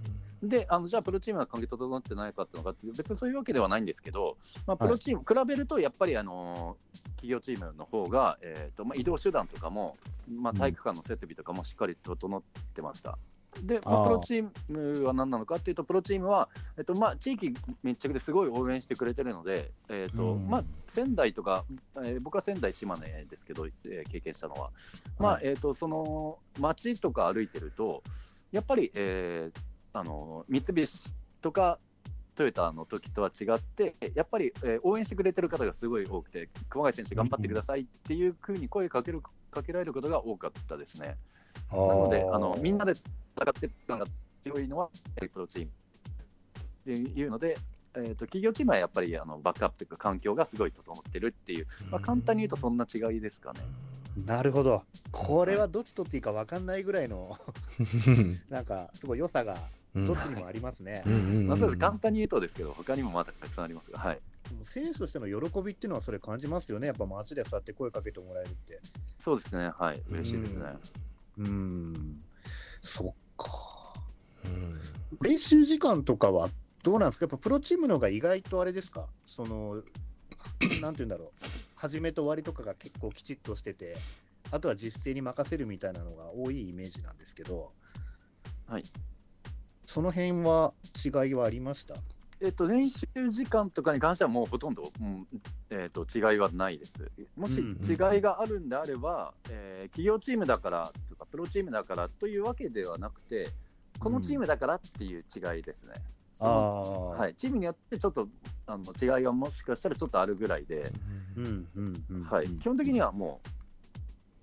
[0.48, 6.76] であのじゃあ、プロチームは関係整ってないかっていうのかっていう、別にそういうわけではないんですけど、まあ、プロチーム、比べるとやっぱりあの
[7.16, 9.96] 企業チームの方が、えーとまあ、移動手段とかも、
[10.28, 12.42] まあ、体育館の設備とかもしっかり整っ
[12.74, 13.18] てました。
[13.62, 20.48] で、まあ、プロチームは何なのかっていうと、プロチームは、えっとまあ、地域密着ですごい応援してくれてるので、えっとうん。
[20.48, 21.64] まあ、仙台とか、
[21.98, 24.70] えー僕は仙台、島根ですけど、えー経験したのは、
[25.18, 25.46] まあはい。
[25.46, 28.02] えー、とその街とか歩いてると、
[28.50, 29.60] やっぱり、えー
[29.94, 31.78] あの三菱とか
[32.34, 41.16] トヨタの時とは違って、やっぱり、えー応援してくれてる方がすごい多くて、熊谷選手、頑張ってくださいっていうふうに声かけるかけられることが多かったですね。
[41.70, 44.06] なので、あのみんなで戦ってる感が
[44.42, 44.90] 強いのは、
[45.32, 45.70] プロチーム。
[45.70, 47.56] っていうので、
[47.94, 53.60] えー、と企業チームはやっぱりあのバックアップというか、環境がすごい整ってるっていう、まあ、簡単に言うとそんな違いですかね。
[54.26, 57.38] なるほど、これはどっち取っていいか分かんないぐらいの、
[58.50, 61.02] なんかすごい良さがうんどっちにもありますね。
[61.06, 61.78] うんうんうんまあ、そうです。
[61.78, 68.80] 簡単に言うとですけど、他にもまたたくさんありますが、はい、でも選手としての喜びっていうのはそれ感じますよね、やっぱ街でそうやって声かけてもらえるって。
[69.20, 70.66] そうですね、はい、嬉しいですね。
[71.38, 72.22] うーん、
[72.82, 73.94] そっか。
[74.44, 74.80] うん。
[75.22, 76.50] 練習時間とかは
[76.82, 79.82] どうなんですか、やっぱプロチームの方が意外とあれですか、その、
[80.80, 81.44] なんて言うんだろう、
[81.76, 83.96] 始めと終わりとかが結構きちっとしてて、
[84.50, 87.72] あとは実践に任せるみたいなのが多いイメージなんですけど、
[88.66, 88.84] はい
[89.94, 90.72] その辺は
[91.04, 91.94] 違いはありました？
[92.40, 95.24] えっと、練習時間とかに関してはもうほとんど、うん
[95.70, 97.08] えっと違いはないです。
[97.36, 103.50] もしうんうん違いがあるんであれば、えー企業チームだからとか、プロチームだからというわけではなくて、
[104.00, 105.92] このチームだからっていう違いですね。
[106.32, 108.28] そのあはい、チームによってちょっと
[108.66, 110.90] あの違いがもしかしたらちょっとあるぐらいで、
[111.36, 113.40] うんうんうんはい、基本的にはも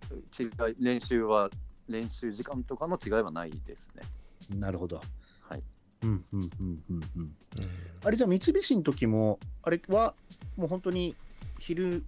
[0.10, 1.50] う違い練習は
[1.90, 4.04] 練習時間とかの違いはないですね。
[4.58, 5.02] なるほど。
[6.02, 6.08] はい。
[6.08, 7.22] うんうんうんうんうん。
[7.22, 7.36] うん
[8.04, 10.16] あれじゃあ三菱の時も、あれは
[10.58, 11.16] もう本当に
[11.60, 12.04] 昼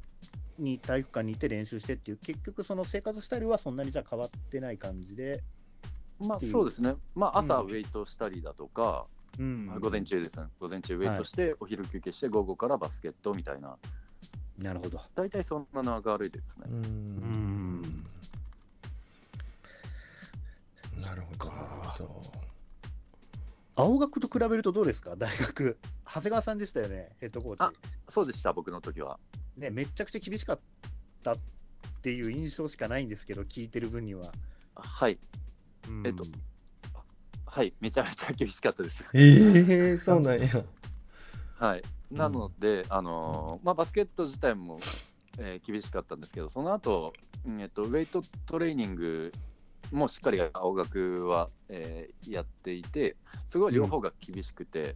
[0.58, 5.44] に体育館に行って練習してっていう、結局その生活スタイルはそんなにじゃあ変わってない感じで、
[6.20, 6.96] まあそうですね。
[7.14, 9.06] まあ朝うんウェイトしたりだとか、
[9.38, 10.48] うん午前中ですね。
[10.60, 13.78] 午前中ウェイトして、お昼休憩して、午後からバスケットみたいな。
[14.58, 15.00] なるほど。
[15.16, 16.66] 大体そんな流れですね。
[16.70, 16.82] うん
[17.80, 17.82] ん
[21.02, 21.36] なるほ
[21.98, 22.43] ど。
[23.76, 25.78] 青学と比べるとどうですか、 大学。
[26.06, 27.90] 長谷川さんでしたよね、ヘッドコーあチ。
[28.10, 29.20] そうでした、僕の時は。
[29.58, 30.60] ね、めちゃくちゃ厳しかっ
[31.24, 31.38] たっ
[32.02, 34.32] ていう印象しかないんですけど、聞いてる分には。
[34.76, 35.18] はい。
[35.88, 36.26] うんえっと
[37.46, 37.74] はい。
[37.80, 39.04] めちゃめちゃ厳しかったです。
[39.14, 40.66] ええそうなんや。
[41.56, 41.84] はい。
[42.10, 44.80] なので、あのーまあ、バスケット自体も、
[45.38, 47.14] えー厳しかったんですけど、その後、
[47.46, 49.32] うんえっとウェイトトレーニング
[49.94, 53.16] もしっかり青学は、えーやっていて、
[53.48, 54.96] すごい両方が厳しくて、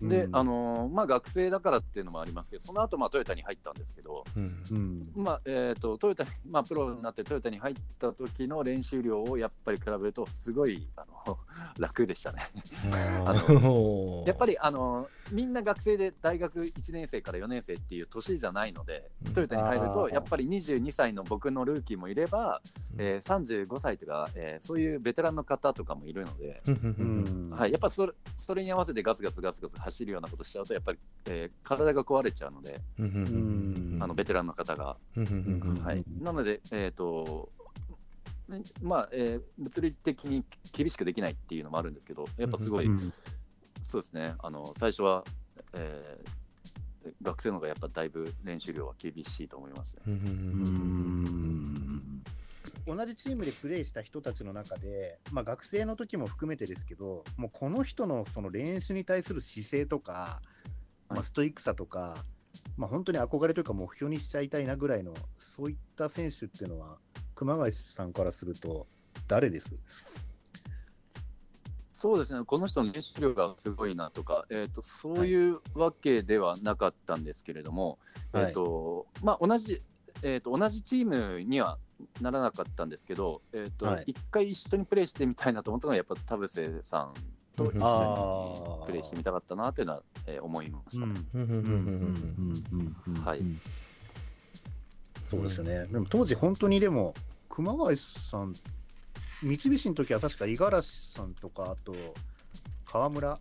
[0.00, 0.08] うん。
[0.08, 4.24] で、あのーまあ、学生だからっていうのもありますけど、その後まあトヨタに入ったんですけど、
[5.14, 11.38] まあえー、とトヨタに、まあ、プロになってトヨタに入った時の練習量をやっぱり比べると、すごいあの
[11.78, 12.42] 楽でしたね。
[13.24, 22.60] あの やっぱりあのみんな学生で大学1年生から4年生っていう年じゃないのでうん、トヨタに入るとやっぱり22歳の僕のルーキーもいれば、
[22.98, 27.50] えー35歳とか、えーそういうベテランの方とかもいるので、うんうんううん。
[27.50, 34.02] んはい、やっぱそれそれに合わせてガツガツガツガツ走るようなことしちゃうとやっぱり、えー体が壊れちゃうので、うんうんうん。
[34.02, 34.96] あのベテランの方が。
[35.16, 35.32] うんうん
[35.64, 35.84] うんうん。
[35.84, 37.50] はい、なので、えーと
[38.48, 43.12] ねまあえー物理的に厳しくできないっていうのもあるんですけど、やっぱすごい、うん
[43.86, 45.24] そうですね、あの最初は、
[45.74, 46.28] えー
[47.22, 50.02] 学生の方がやっぱだいぶ練習量は厳しいと思いますね。
[50.08, 52.22] うん
[52.84, 60.42] 同じチームでプレーした人たちの中で、まあ、学生の時も含めてですけど、もうこの人のその練習に対する姿勢とか、
[61.08, 61.24] まあ、はい。
[61.24, 62.16] ストイックさとか、
[62.76, 66.98] まあ、本当に憧れというか目標にしちゃいたいなぐらいの、そういった選手っていうのは、
[67.36, 68.88] 熊谷さんからすると、
[69.28, 69.76] 誰です？
[71.98, 77.98] そうですね、この人の練習量がすごいなとか、えーと、そういうわけではなかったんですけれども、
[78.32, 78.44] はい。
[78.44, 79.80] えーとまあ、同じ、
[80.22, 81.78] えーと、同じチームには
[82.20, 84.04] ならなかったんですけど、えーとはい。
[84.08, 87.14] 一回一緒にプレーしてみたいなと思ったのは、やっぱ田臥さん
[87.56, 91.04] と一緒にプレーしてみたかったなというのは、えー思いました。
[91.06, 91.26] うん。
[91.32, 91.42] うん。
[91.42, 92.96] うん。
[93.06, 93.24] うん。
[93.24, 93.40] はい
[95.30, 95.86] そうですよね。
[95.86, 97.14] でも当時、本当にでも、
[97.48, 98.54] 熊谷さん、
[99.42, 101.94] 三菱の時は確か五十嵐さんとか、あと
[102.84, 103.38] 川村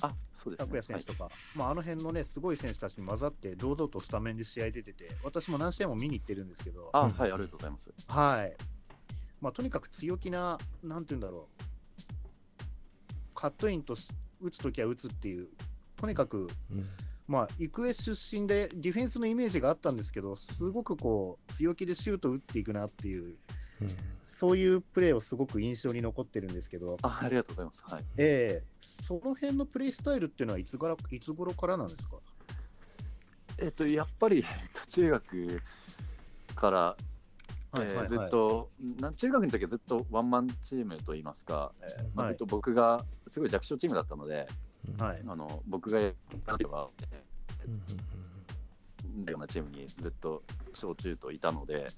[0.00, 0.12] あ
[0.42, 7.90] そうです拓也選手とか、まあ、あの辺のね、すごい選手たちに混ざって、堂々とスタメンで試合出てて、私も何試合も見に行ってるんですけど、あ、はい、ありがとうございます。
[8.08, 8.56] はい。
[9.40, 11.64] まあ、とにかく強気な、なんて言うんだろう、
[13.34, 14.08] カットインとし
[14.40, 15.48] 打つときは打つっていう、
[15.96, 16.88] とにかく、うん。
[17.28, 23.36] まあ、育英出身でディフェンスのイメージがあったんですけど、すごくこう、強気でシュート打っていくなっていう、うん
[24.38, 27.82] そういうプレーをすごく印象に残ってるんですけど、あありがとうございます。
[27.84, 28.04] はい。
[28.16, 29.04] ええ。
[29.04, 32.16] その辺のプレイスタイルっていうのはいつからいつ頃からなんですか？
[33.58, 35.62] えっと、やっぱり、えっと中学
[36.54, 36.96] から、
[37.76, 42.34] えーずっとな中学の時はずっとワンマンチームといいますか、えーまあ、はい。
[42.34, 44.46] ずっと僕がすごい弱小チームだったので、
[44.98, 45.22] はい。
[45.26, 46.14] あの僕がやっ
[46.46, 47.20] た時は、えー
[49.28, 51.88] ようなチームにずっと小中といたので、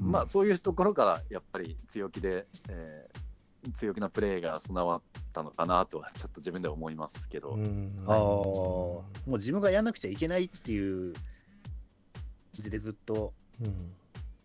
[0.00, 3.26] まあ、そういうところからやっぱり強気で、えー
[3.74, 7.92] 強気なプレーが備わったのかなとはちょっと自分では思いますけど、うん。
[8.06, 11.22] ああ、もう自分がやんなくちゃいけないっていう感
[12.52, 13.92] じでずっとうん。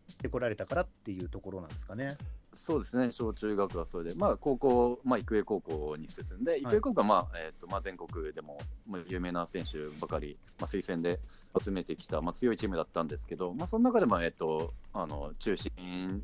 [0.10, 2.18] してこられたからっていうところなんですかね。
[2.54, 11.20] そうですね、小中学はそれで、まあ、高校、まあ、育英高校に進んで、育英高校は、まあえーとまあ、全国でも、まあ、有名な選手ばかり、まあ、推薦で
[11.62, 15.72] 集めてきた、まあ、強いチームだったんですけど、まあ、その中でも、えーとあの中心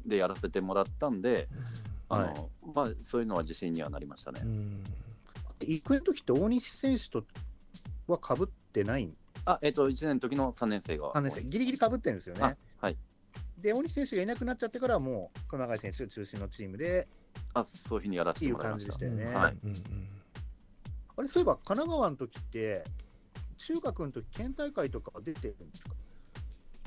[0.06, 1.48] でやらせてもらったんで、
[2.10, 2.36] あのはい。
[2.76, 4.42] まあ、そういうのは自信にはなりましたね。
[4.44, 4.84] うん。
[5.62, 7.24] 育英の時って大西選手と
[8.08, 9.06] はかぶってない？
[9.06, 11.12] んあ、えっ、と、1年の時の3年生が。
[11.14, 12.58] 3年生、ギリギリかぶってるんですよあね。
[13.58, 13.62] はい。
[13.64, 17.08] で、大西選手がいなくなっちゃってからはもう熊谷選手中心のチームで
[17.54, 19.28] あ、そういうふうにやらせてもらいましたっていう感じで。
[19.28, 20.10] したよねはいうんうん
[21.20, 22.84] あれ、そういえば神奈川の時って、
[23.58, 25.90] 中学の時県大会とかは出てるんですか？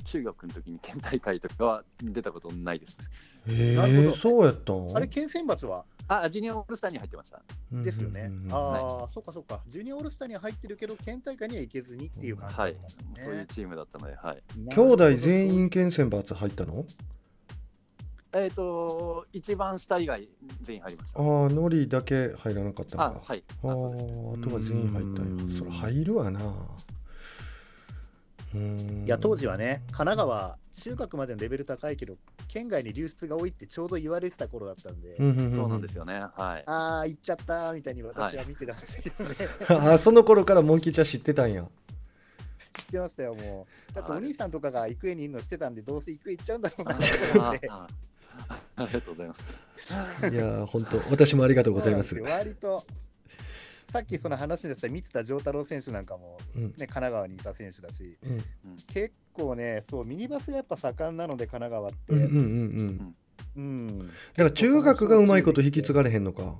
[0.05, 2.97] 中学の時に県大会とかは出たことないです。
[3.49, 4.95] えなるほどー、そうやったん？
[4.95, 5.83] あれ、県選抜は
[6.19, 7.41] あ、ジュニアオールスターに入ってました。
[7.71, 8.21] ですよね。
[8.21, 9.61] うんうんうんああ、そっかそっか。
[9.67, 12.75] ジュニアオールスターには入ってるけど、県大会には行けずにっていう感じだはい。
[13.15, 14.43] そういうチームだったので、はい。
[14.69, 16.85] 兄弟全員県選抜入ったの？
[18.33, 20.29] えっ、と、一番下以外
[20.61, 21.19] 全員入りました。
[21.19, 23.43] ああノリだけ入らなかったのか、あはい。
[23.63, 26.39] あああとは全員入ったんうんやそれ入るわな
[28.53, 32.15] いや当時はね、神奈川、中学までのレベル高いけど、
[32.47, 36.13] 県外に流出が多いってちょうど言われてた頃だったんで、うんうんうんそうなんですよね。
[36.35, 36.63] はい。
[36.65, 39.35] ああ、行っちゃったーみたいに私は見てたんですけどね、
[39.69, 43.93] ああその頃からモンキーちゃん知ってたんや知ってましたよ、もう。
[43.93, 47.69] だってはいお兄さんとかが育英にいるの知ってたんで、どうせ育英行っちゃうんだろうなあと思って。
[47.69, 47.87] あ
[48.77, 49.45] ありがとうございます。
[50.31, 52.85] いや本当私もありがとうございます割と、
[53.91, 56.63] さっきその話でした三田丈太郎選手なんかも、うん。
[56.63, 58.29] ね、神奈川にいた選手だし、う
[58.69, 58.77] ん。
[58.87, 61.97] 結構ね、そう、ミニバスがやっぱ盛んなので、神奈川って。
[62.07, 63.15] うんうんうん
[63.55, 63.59] うん。
[63.59, 63.99] うん。
[63.99, 66.55] だから中学がうまいこと引き継がれへんのか。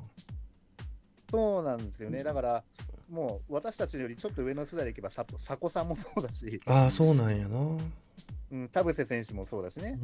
[1.30, 2.22] そうなんですよね。
[2.22, 2.64] だから、
[3.10, 7.58] もう私たちよりちょっと上の世代でいけば、さ佐古さんもそうだし、ああそうなんやな
[8.52, 10.00] うんうん、田臥選手もそうだしね。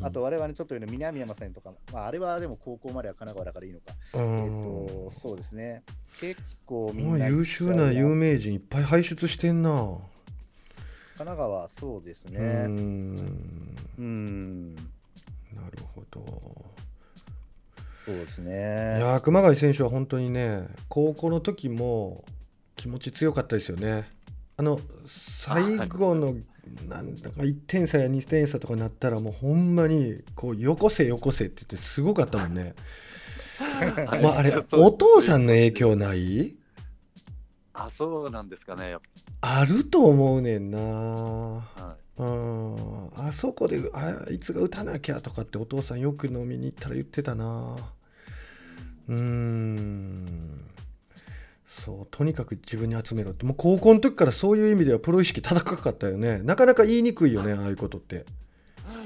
[0.00, 3.94] あと、我々ちょっと上の南山さんとか、まあ、あれはでも高校までは神奈川だからいいのか。
[4.14, 5.82] うえっそうですね。
[6.20, 7.28] 結構みんな。
[7.28, 9.70] 優秀な有名人いっぱい輩出してんな
[11.16, 12.40] 神奈川、そうですね。
[12.40, 14.74] んうん。
[14.74, 14.82] な
[15.70, 16.24] るほど
[18.06, 18.52] そうですいね。
[18.98, 22.24] やー熊谷選手は本当にね高校の時も
[22.76, 24.08] 気持ち強かったですよね
[24.56, 26.34] あの最後の
[26.88, 32.74] なんだか1点差や2点差とかなったらもうほんまにこうよこせよこせって言ってすごかったもんね。
[33.58, 36.56] は いまああれお父さんの影響ない？
[37.72, 38.96] あ、そうなんですかね。
[39.40, 40.78] あると思うねんな。
[41.76, 42.22] ぱはい。
[42.22, 43.10] うん。
[43.14, 47.76] あそこであいつが打たなきゃとかってお父さんよく飲みに行ったら言ってたな。
[49.08, 50.70] うーん
[51.70, 58.24] そうとにかく自分に集めろってもう高校の時からそういう意味ではプロ意識高かったよねなかなか言いにくいよねああいうことって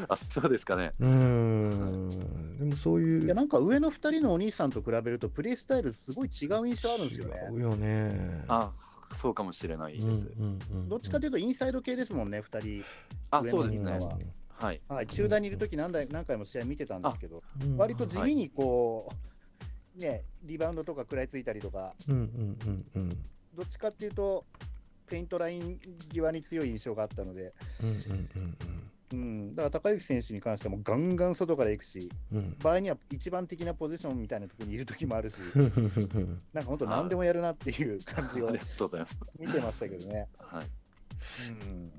[0.08, 0.92] あ、そうですかね。
[0.98, 7.48] うーんでもそういういやなんか上の2人のお兄さんと比べると、プレイスタイルすごい違う印象あるんですよね。
[7.50, 8.72] 違うよねあ、
[9.16, 10.32] そうかもしれないうんです。
[10.38, 12.84] うんうんどっちかというとインサイド系ですもんね、2人。
[13.30, 13.92] あ、上のそうですね。
[13.92, 14.18] は
[14.56, 14.80] はい。
[14.88, 19.14] はい、中大にいるとき何台何回も試合見てたんですけど、うん割と地味にこう、
[19.96, 23.08] ね、リバウンドとか食らいついたりとか、うんうんうんうん
[23.54, 24.44] どっちかっていうと、
[25.06, 25.78] ペイントライン
[26.12, 28.74] 際に強い印象があったので、うんうんうん
[29.12, 35.36] うん、だから高之選手に関してはもうガンガン外から行くし、うんうん場合には一番的なポジションみたいなところにいるときもあるし、
[36.52, 38.50] なんか本当、何でもやるなっていう感じを。
[38.50, 38.58] 見
[39.52, 40.28] てましたけどね。
[40.38, 40.66] はい。
[41.62, 41.92] うん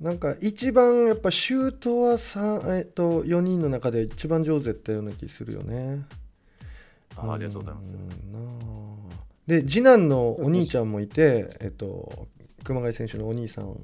[0.00, 6.04] なんか一番やっぱシュートはさ、えっと、4人の中で一番上手だったような気するよね。
[7.16, 7.90] あありがとうございます。
[7.90, 8.32] ん。
[8.32, 12.28] なあで次男のお兄ちゃんもいて、えっと、
[12.64, 13.76] 熊谷選手のお兄さん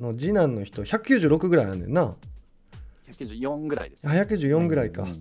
[0.00, 2.16] の次男の人196ぐらいあんねんな。
[3.08, 4.10] 194ぐらいですあ。
[4.12, 5.20] 194ぐらいか、うんうん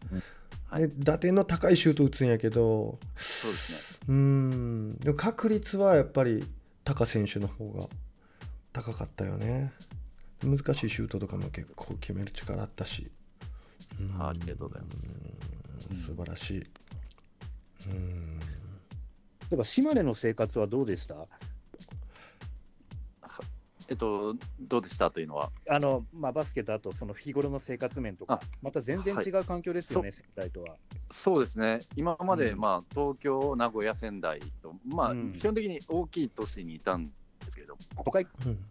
[0.67, 3.99] はいで打点の高いシュート打つんやけどそうですね。
[4.09, 4.97] うーん。
[4.97, 6.45] でも確率はやっぱり
[6.83, 7.87] タカ選手の方が
[8.73, 9.71] 高かったよね。
[10.43, 13.09] 難しいシュートとかも結構決める力あったし。
[13.99, 14.21] うん。
[14.21, 15.07] ありがとうございます。
[15.91, 15.97] うん。
[15.97, 16.63] 素晴らしい
[17.91, 18.39] うん
[19.47, 21.15] 例えば島根の生活はどうでした？
[23.87, 25.51] えっと、どうでしたというのは？
[25.69, 30.75] あの、まあ、バスケとあとその日頃の生活面とかあ、また全然違う環境ですよね、仙台とは。
[31.11, 31.81] そうですね。
[31.95, 37.11] 今まで、うんまあ、東京、名古屋、仙台と、まあ、うん基本的に大きい都市にいたんで
[37.51, 37.81] すけれども。
[38.03, 38.65] 都会うん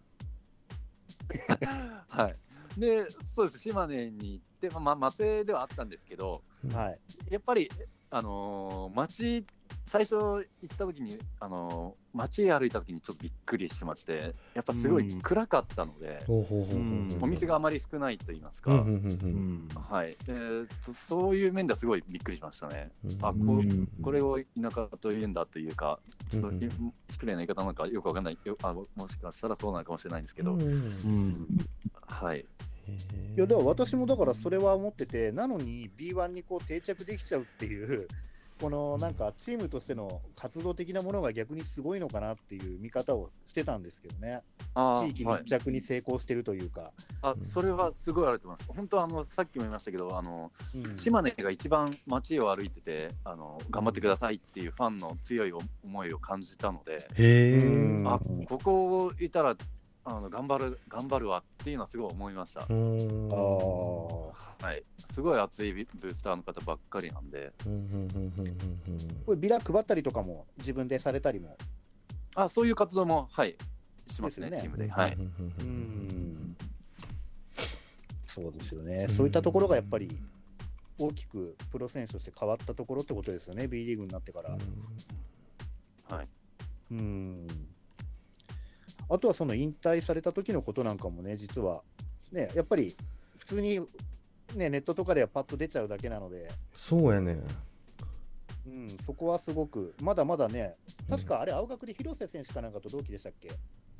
[2.08, 2.36] はい。
[2.80, 3.58] で、そうです。
[3.60, 6.98] 島根に行まあ、松江ではあったんですけど、はい。
[7.30, 7.70] やっぱり、
[8.10, 9.44] あのー街、
[9.84, 17.18] 最初行った時に、あのー街歩いた時にちょっとびっくりしてまして、やっぱすごい暗かったので、ほうん。
[17.20, 22.92] お店があまり少ないと言いますか、うんはい、えーと、そういう面ではすごいびっくりしましたね。
[23.04, 23.18] うん。
[23.20, 23.60] あこ
[24.00, 25.98] これを田舎というんだというか、
[26.30, 26.58] ちょっと
[27.10, 28.38] 失礼な言い方なんかよくわかんない。
[28.44, 30.62] よあの、もしかしたらそうなのかもしれないんですけど、うん。
[30.62, 31.48] うん。
[32.06, 32.44] はい、
[33.36, 38.06] いやでも私もだからそれは思ってて、なのに B1 にこう定着できちゃうっていう、
[38.60, 44.42] このなんかチームとしての活動的なものが逆にすごいのかなっていう見方をしてたんですけどね、
[44.74, 45.42] あ地域はい。
[45.42, 48.72] 密着に成功してるというか、あそれはすごいあると思います。
[48.72, 50.96] 本当あのさっきも言いましたけど、あのうん。
[50.96, 57.08] 島根が一番街を歩いててあの、頑張ってくださいっていうファンの強い思いを感じたので、
[58.06, 59.56] あここいたら
[60.06, 62.60] あの頑張る頑張るわっていうのはすごい思いました。
[62.60, 62.66] は
[64.72, 67.52] い、すごい熱いブースターの方ばっかりなんで、
[69.24, 71.56] これビラ配ったりとかも自分でされたりも？
[72.34, 73.56] あそういう活動も、はい、
[74.08, 74.68] しますね、ですよね。
[74.68, 74.84] チームで。
[74.84, 74.90] うん。
[74.90, 75.16] はい、う
[78.26, 80.08] そうですよね、そういったところがやっぱり
[80.98, 84.58] 大きくプロ選手として変わったところってことですよね、B リーグになってから。
[86.16, 86.28] はい。
[86.90, 87.46] うん
[89.08, 91.82] あとはその引退された時のことなんかもね、実は、
[92.32, 92.96] ね、やっぱり
[93.38, 93.80] 普通に、
[94.54, 97.38] ね、ネットとかではパッと出ちゃうだけなので、そうやね
[98.66, 100.76] うん、そこはすごく、まだまだね、
[101.08, 103.50] 確かあれ、青学で広瀬選手かなんかと同期でしたっけ？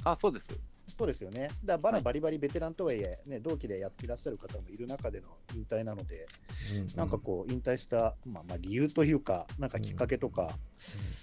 [0.05, 0.59] あ、そうです。
[0.97, 1.49] そうですよね。
[1.65, 6.27] だからまはいだバリバリベテランとはいえ、ね、同期でやっていらっしゃる方もいる中での引退なので、
[6.77, 10.57] うんなんかこう、引退した、まあ、まあ理由というか、なんかきっかけとか、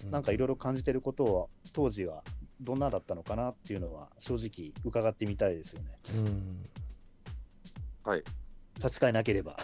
[0.10, 2.24] なんかいろいろ感じてることを、当時は
[2.60, 5.90] どんなだったのかなっていうのは、正直伺ってみたいですよね。
[6.16, 6.70] うん
[8.04, 8.24] はい。
[8.84, 9.56] 立ち替えなければ。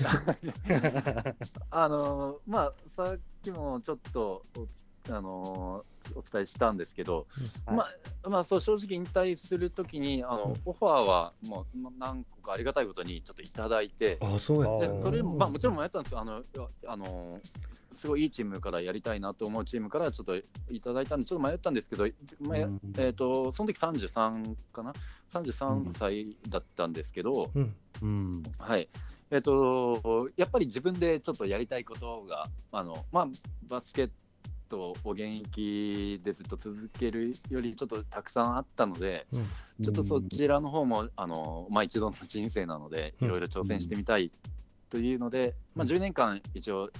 [1.70, 7.26] あのーまあ、さっきもちょっとおつ、あのーお伝えしたんですけど、
[7.68, 7.76] うん。
[7.76, 7.86] ま
[8.24, 10.54] あ、まあ、そう正直引退するときにあの、うん。
[10.64, 16.20] オファーはもうま何個かありがたいことにちょっといただいて、あそうやそれも、まあ、もちろん迷ったんですよ。
[16.20, 16.42] あの、
[16.86, 17.40] あのー
[17.92, 20.36] すごいいいチームからやりたいなと思うチームからちょっと
[20.70, 22.06] いただいたんで、ちょっと迷ったんですけど、
[22.40, 22.80] まあうん。
[22.96, 24.92] えー、とその時33かな、
[25.32, 27.74] 33歳だったんですけど、うん。
[28.00, 28.42] うん。
[28.58, 28.88] はい。
[29.32, 33.28] えっ、と、やっぱり自分でちょっとやりたいことが、あの、まあ、
[33.68, 34.12] バスケット
[34.78, 39.26] を現役でずっと続けるよりちょっとたくさんあったので、
[39.82, 43.26] ちょっとそちらの方も、あの、まあ一度の人生なので、うん。
[43.28, 44.32] いろいろ挑戦してみたい
[44.88, 46.90] というので、まあ10年間一応、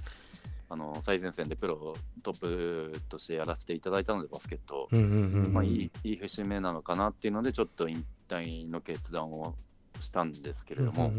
[0.68, 4.88] あの、最前線でプロトップとしてやらせていただいたので、バスケット。
[4.90, 9.54] うんうんうんまあいい、いい節目なのかなっていうので、ちょっと引退の決断を
[10.00, 11.12] したんですけれども、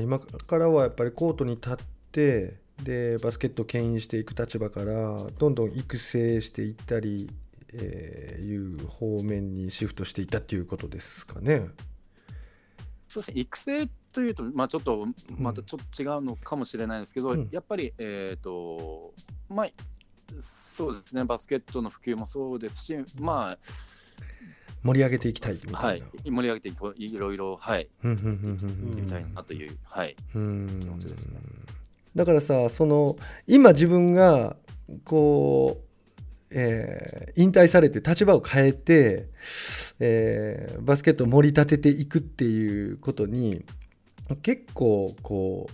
[0.00, 1.76] 今からはやっぱりコートに立っ
[2.12, 7.30] てでバスケットを牽引していく立場からどんどん育成していったり、
[7.72, 11.68] えーいう方面にシフトしていったっていうことですかね。
[13.08, 15.06] そうですね、育成というと、まあ、ちょっと
[15.36, 17.48] またちょっと違うのかもしれないですけど、うん。
[17.50, 19.14] やっぱり、えっ、と、
[19.48, 19.66] まあ、
[20.40, 23.56] そうですね、バスケットの普及もそうですし、ま
[24.82, 26.02] 盛り上げていきたいみあ、はい。
[26.24, 29.04] 盛り上げていろいろ、はい、うんうんうんうんうん。
[29.04, 30.66] みたいなという、はい、うん。
[30.80, 31.40] 気持ちですね
[32.14, 34.56] だからさその今自分が
[35.04, 35.84] こう、
[36.50, 39.26] えー引退されて立場を変えて、
[39.98, 43.64] えーバスケットを盛り立てていくっていうことに
[44.42, 45.72] 結構こう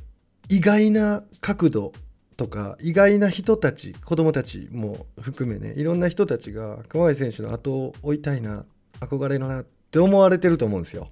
[0.49, 1.93] 意外な角度
[2.37, 8.65] とか意外な人たち子供たちも含めねいろんな人たちが熊谷選手の後を追いたいな
[9.01, 11.11] 憧れるなって思われてると思うんですよ。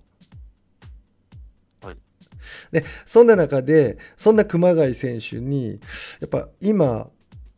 [2.72, 5.80] でそんな中でそんな熊谷選手に
[6.20, 7.08] やっぱ今、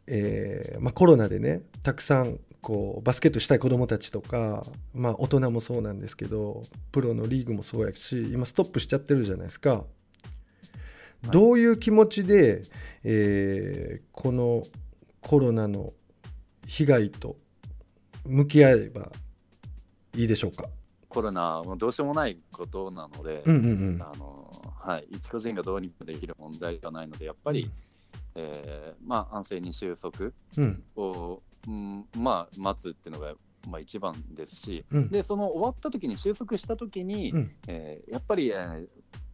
[0.06, 9.84] えーまあ、コロナでねたくさんこうバスケットしたい子どもたちとか、まあ、大人もそうなんですけどプロのリーグもそうやし今ストップしちゃってるじゃないですか。
[11.30, 12.62] どういう気持ちで、
[13.04, 14.64] えーこの
[15.20, 15.92] コロナの
[16.66, 17.36] 被害と
[18.24, 19.10] 向き合えば
[20.16, 20.64] いいでしょうか？
[21.10, 23.66] コロナもどうしようもないことなので、うんうんう
[23.98, 27.70] んあのはい、一個人がどうにかできる問題ではないので、やっぱり、
[28.34, 30.82] えーまあ、安静に収束うん。
[30.96, 33.34] を、うん、まあ、待つっていうのが、
[33.68, 35.10] まあ、一番ですし、うん。
[35.10, 37.50] で、その終わった時に、収束した時に、うん。
[37.68, 38.88] えーやっぱり、えー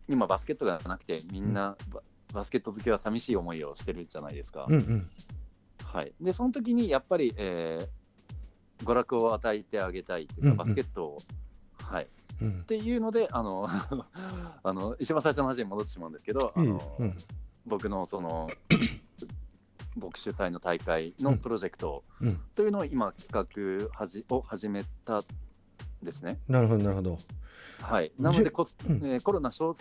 [0.09, 2.01] 今、バスケットがなくて、みんなバ、
[2.33, 4.67] バスケット好きは寂しい思いをしてるじゃないですか。
[4.69, 5.11] うんうん。
[5.85, 7.89] はい、で、その時に、やっぱり、えー
[8.85, 10.57] 娯楽を与えてあげたいというか、うんうん。
[10.59, 11.19] バスケットを、
[11.83, 12.09] はい、
[12.41, 13.67] うんっていうので、あの、
[14.63, 17.19] あの一番最初の話に戻ってしまうんですけど、あのうん
[17.67, 18.49] 僕のその、
[19.97, 25.25] 僕主催の大会のプロジェクトうんというのを今、企画はじを始めたん
[26.03, 26.39] ですね。
[26.49, 27.19] なるほどなるほど。
[27.81, 29.73] はい、なのでコス、うんえーコロナ収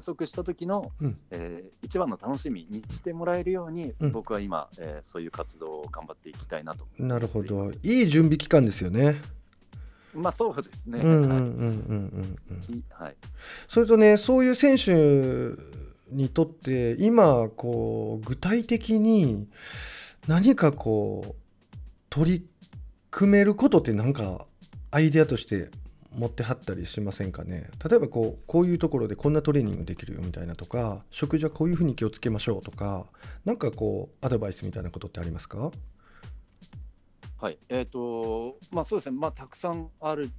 [0.00, 7.70] 束した時の、うんえー一番の楽しみにしてもらえるように、うん僕は今、えーそういう活動を頑張っていきたいなとなるほど。
[7.82, 9.20] いい準備期間ですよね。
[10.14, 10.98] まあそうですね。
[12.90, 13.16] はい。
[13.68, 14.92] それとねそういう選手
[16.10, 19.46] にとって今こう具体的に
[20.26, 21.34] 何かこう
[22.10, 22.46] 取り
[23.10, 24.46] 組めることって何か
[24.90, 25.70] アイデアとして
[26.12, 27.70] 持ってはったりしませんかね？
[27.88, 33.06] 例えばこうこういうところでこんなトレーニングできるよみたいなとか食事はこういうふうに気をつけましょうとか
[33.44, 35.70] 何かこうアドバイスみたいなことってありますか？
[37.40, 40.30] はい、えっ、と、まあそうですね、まあたくさんある、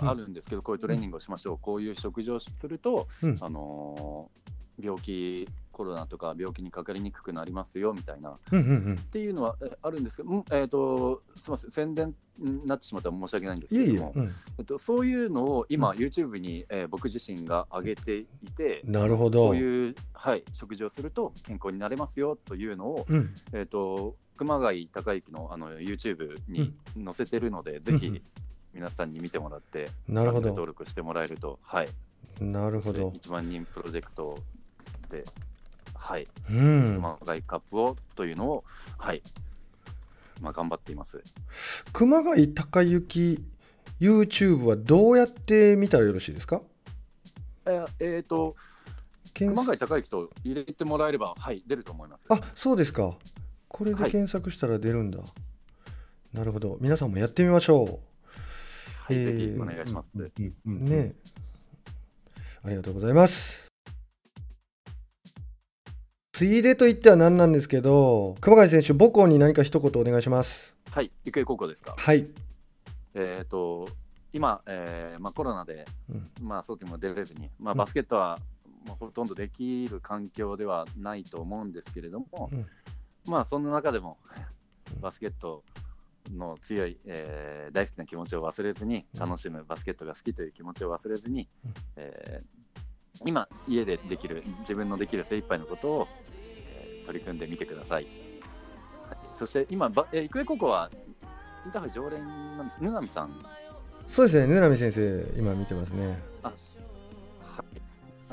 [0.00, 0.08] うん。
[0.08, 3.38] あるんですけど、こういうトレーニングをしましょう、こういう食事をすると、うん。
[3.40, 4.44] あのー
[4.80, 8.30] 病気コロナとか病気にかかりにくくなりますよみたいな。
[8.30, 8.96] っうんうんうん。
[8.96, 11.70] ていうのはえあるんですけど、うんえー、とすみません。
[11.70, 14.34] 宣伝になってしまったら申し訳ないんですけども、うん。
[14.58, 15.96] えっと、そういうのを今、うん。
[15.96, 23.30] YouTube に、えー僕自身が上げていて、なるほこどういう、はい、食事をすると健康になれますよというのを、うん。
[23.52, 26.74] えー、と熊谷孝之のあの YouTube に
[27.04, 28.22] 載せてるので、ぜひうん
[28.72, 30.48] 皆さんに見てもらって、なるほど。
[30.48, 31.88] 登録してもらえると、はい、
[32.40, 33.10] なるほど。
[33.10, 34.36] 1万人プロジェクト
[35.08, 35.24] で、
[35.94, 36.94] はい、うん。
[36.96, 38.64] 熊谷カップをというのを、
[38.98, 39.22] はい、
[40.40, 41.22] まあ、頑張っています。
[41.92, 43.44] 熊谷隆之
[44.00, 46.60] YouTube はどうやって見たらよろしいですか？
[47.66, 48.56] えーえーと
[49.32, 52.24] 検熊谷孝之と入れてもらえれば、はい、出ると思います。
[52.28, 53.16] あそうですか
[53.76, 54.10] これではい。
[54.12, 55.18] 検索したら出るんだ、
[56.32, 56.78] なるほど。
[56.80, 57.98] 皆さんもやってみましょ
[59.02, 60.12] はい、えーぜひお願いします。
[60.16, 60.30] う
[60.64, 61.12] ね。
[62.62, 63.66] ありがとうございます。
[66.30, 70.76] ついでと言っては何なんですけど熊谷選手母校に何か一言お願いします。
[70.92, 71.96] はい、育英高校ですか？
[71.98, 72.28] はい、
[73.14, 73.88] えっ、と、
[74.32, 76.30] 今、えーまあ、コロナで、うん。
[76.40, 77.78] まあ、早期も出れずに、まあ、うん。
[77.78, 78.38] バスケットは、
[78.86, 82.64] まあ、ほとんどできる環境ではないと思うんですけれども、うん
[83.26, 84.18] まあ、そんな中でも
[84.94, 85.64] うん、バスケット
[86.32, 92.44] の強い、えー大好きな気持ちを忘れずに、うん楽しむバスケットが好きという気持ちを忘れずに、うんえー
[93.24, 98.04] 今、家でできる、自分のできる精一杯のことを、えー取り組んでみてください。
[98.04, 98.14] はい
[99.34, 100.90] そして今、ばえー育英高校は
[101.66, 102.82] インターハイ常連なんです。
[102.82, 103.38] ぬなみさん。
[104.06, 106.33] そうですね、ぬなみ先生、今見てますね。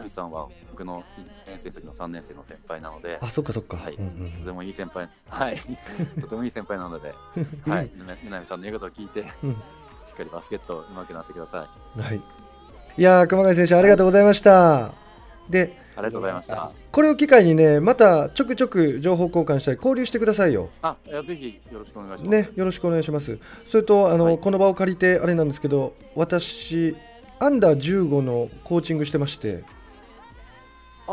[0.01, 0.09] はい。
[0.09, 1.03] ぬなみさんは僕の
[1.47, 3.77] 1年生の時の3年生の先輩なので、あ、そっかそっか。
[3.77, 5.57] はいうんうんとてもいい先輩、はい。
[6.21, 7.13] とてもいい先輩なので、
[7.69, 7.91] はい。
[7.95, 9.55] ぬなぬなみさんの言うことを聞いて、うん
[10.11, 12.01] しっかりバスケット上手くなってください。
[12.01, 12.17] はい。
[12.17, 14.91] いやー、熊谷選手、ありがとうございました。
[15.49, 16.71] で、ありがとうございました。
[16.91, 20.69] これを機会にね、またちょくちょく情報交換したり、交流してくださいよ。
[20.81, 22.29] あ、いやぜひよろしくお願いします。
[22.29, 23.39] ね、よろしくお願いします。
[23.65, 26.97] それと、あの、はいこの場を借りて、あれなんですけど、私、
[27.39, 29.63] アンダー15のコーチングしてまして、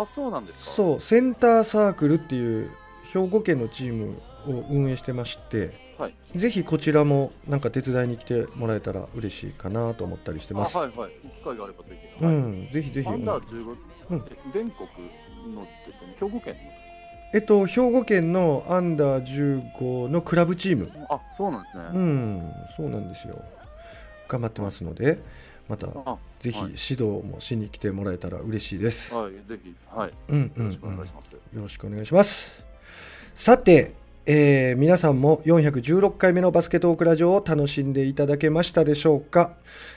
[0.02, 0.70] あ、そうなんですか？
[0.72, 2.70] そう、センターサークルっていう
[3.12, 6.14] 兵庫県のチームを運営してまして、はい。
[6.36, 10.76] ぜひこちらもなんか手伝いに来てもらえたら嬉しいかなと思ったりしてあ、ます。
[10.76, 11.10] はいはい。
[11.38, 12.24] 機会があればぜひ。
[12.24, 13.08] はいうん、ぜひぜひ。
[13.08, 13.76] アンダー15、
[14.10, 14.88] うんえ全国
[15.54, 16.56] のですよね、兵庫県
[17.34, 21.06] えっと、兵庫県のアンダー15のクラブチーム、の。
[21.10, 21.84] あ、そうなんですね。
[21.92, 23.42] うん、そうなんですよ。
[24.28, 25.18] 頑張ってますので、
[25.68, 29.14] またあ、ぜひはい指導もしに来てもらえたら嬉しいです。
[29.14, 30.12] はい、ぜひ、はい。
[30.30, 31.32] うんうんよろしくお願いします。
[31.32, 32.64] よろしくお願いします。
[33.34, 33.92] さて、
[34.26, 39.52] えー皆さんも416回目のバスケットオークラジオを楽しんでいただけましたでしょうか、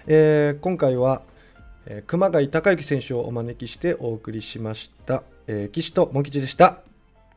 [0.07, 1.21] えー今回は、
[1.85, 6.79] えー熊谷孝之選手をお招きしてお送りしました、えー岸とモン吉でした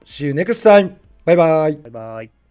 [0.05, 0.95] See you next time!
[1.25, 2.44] バイバイバイバイ。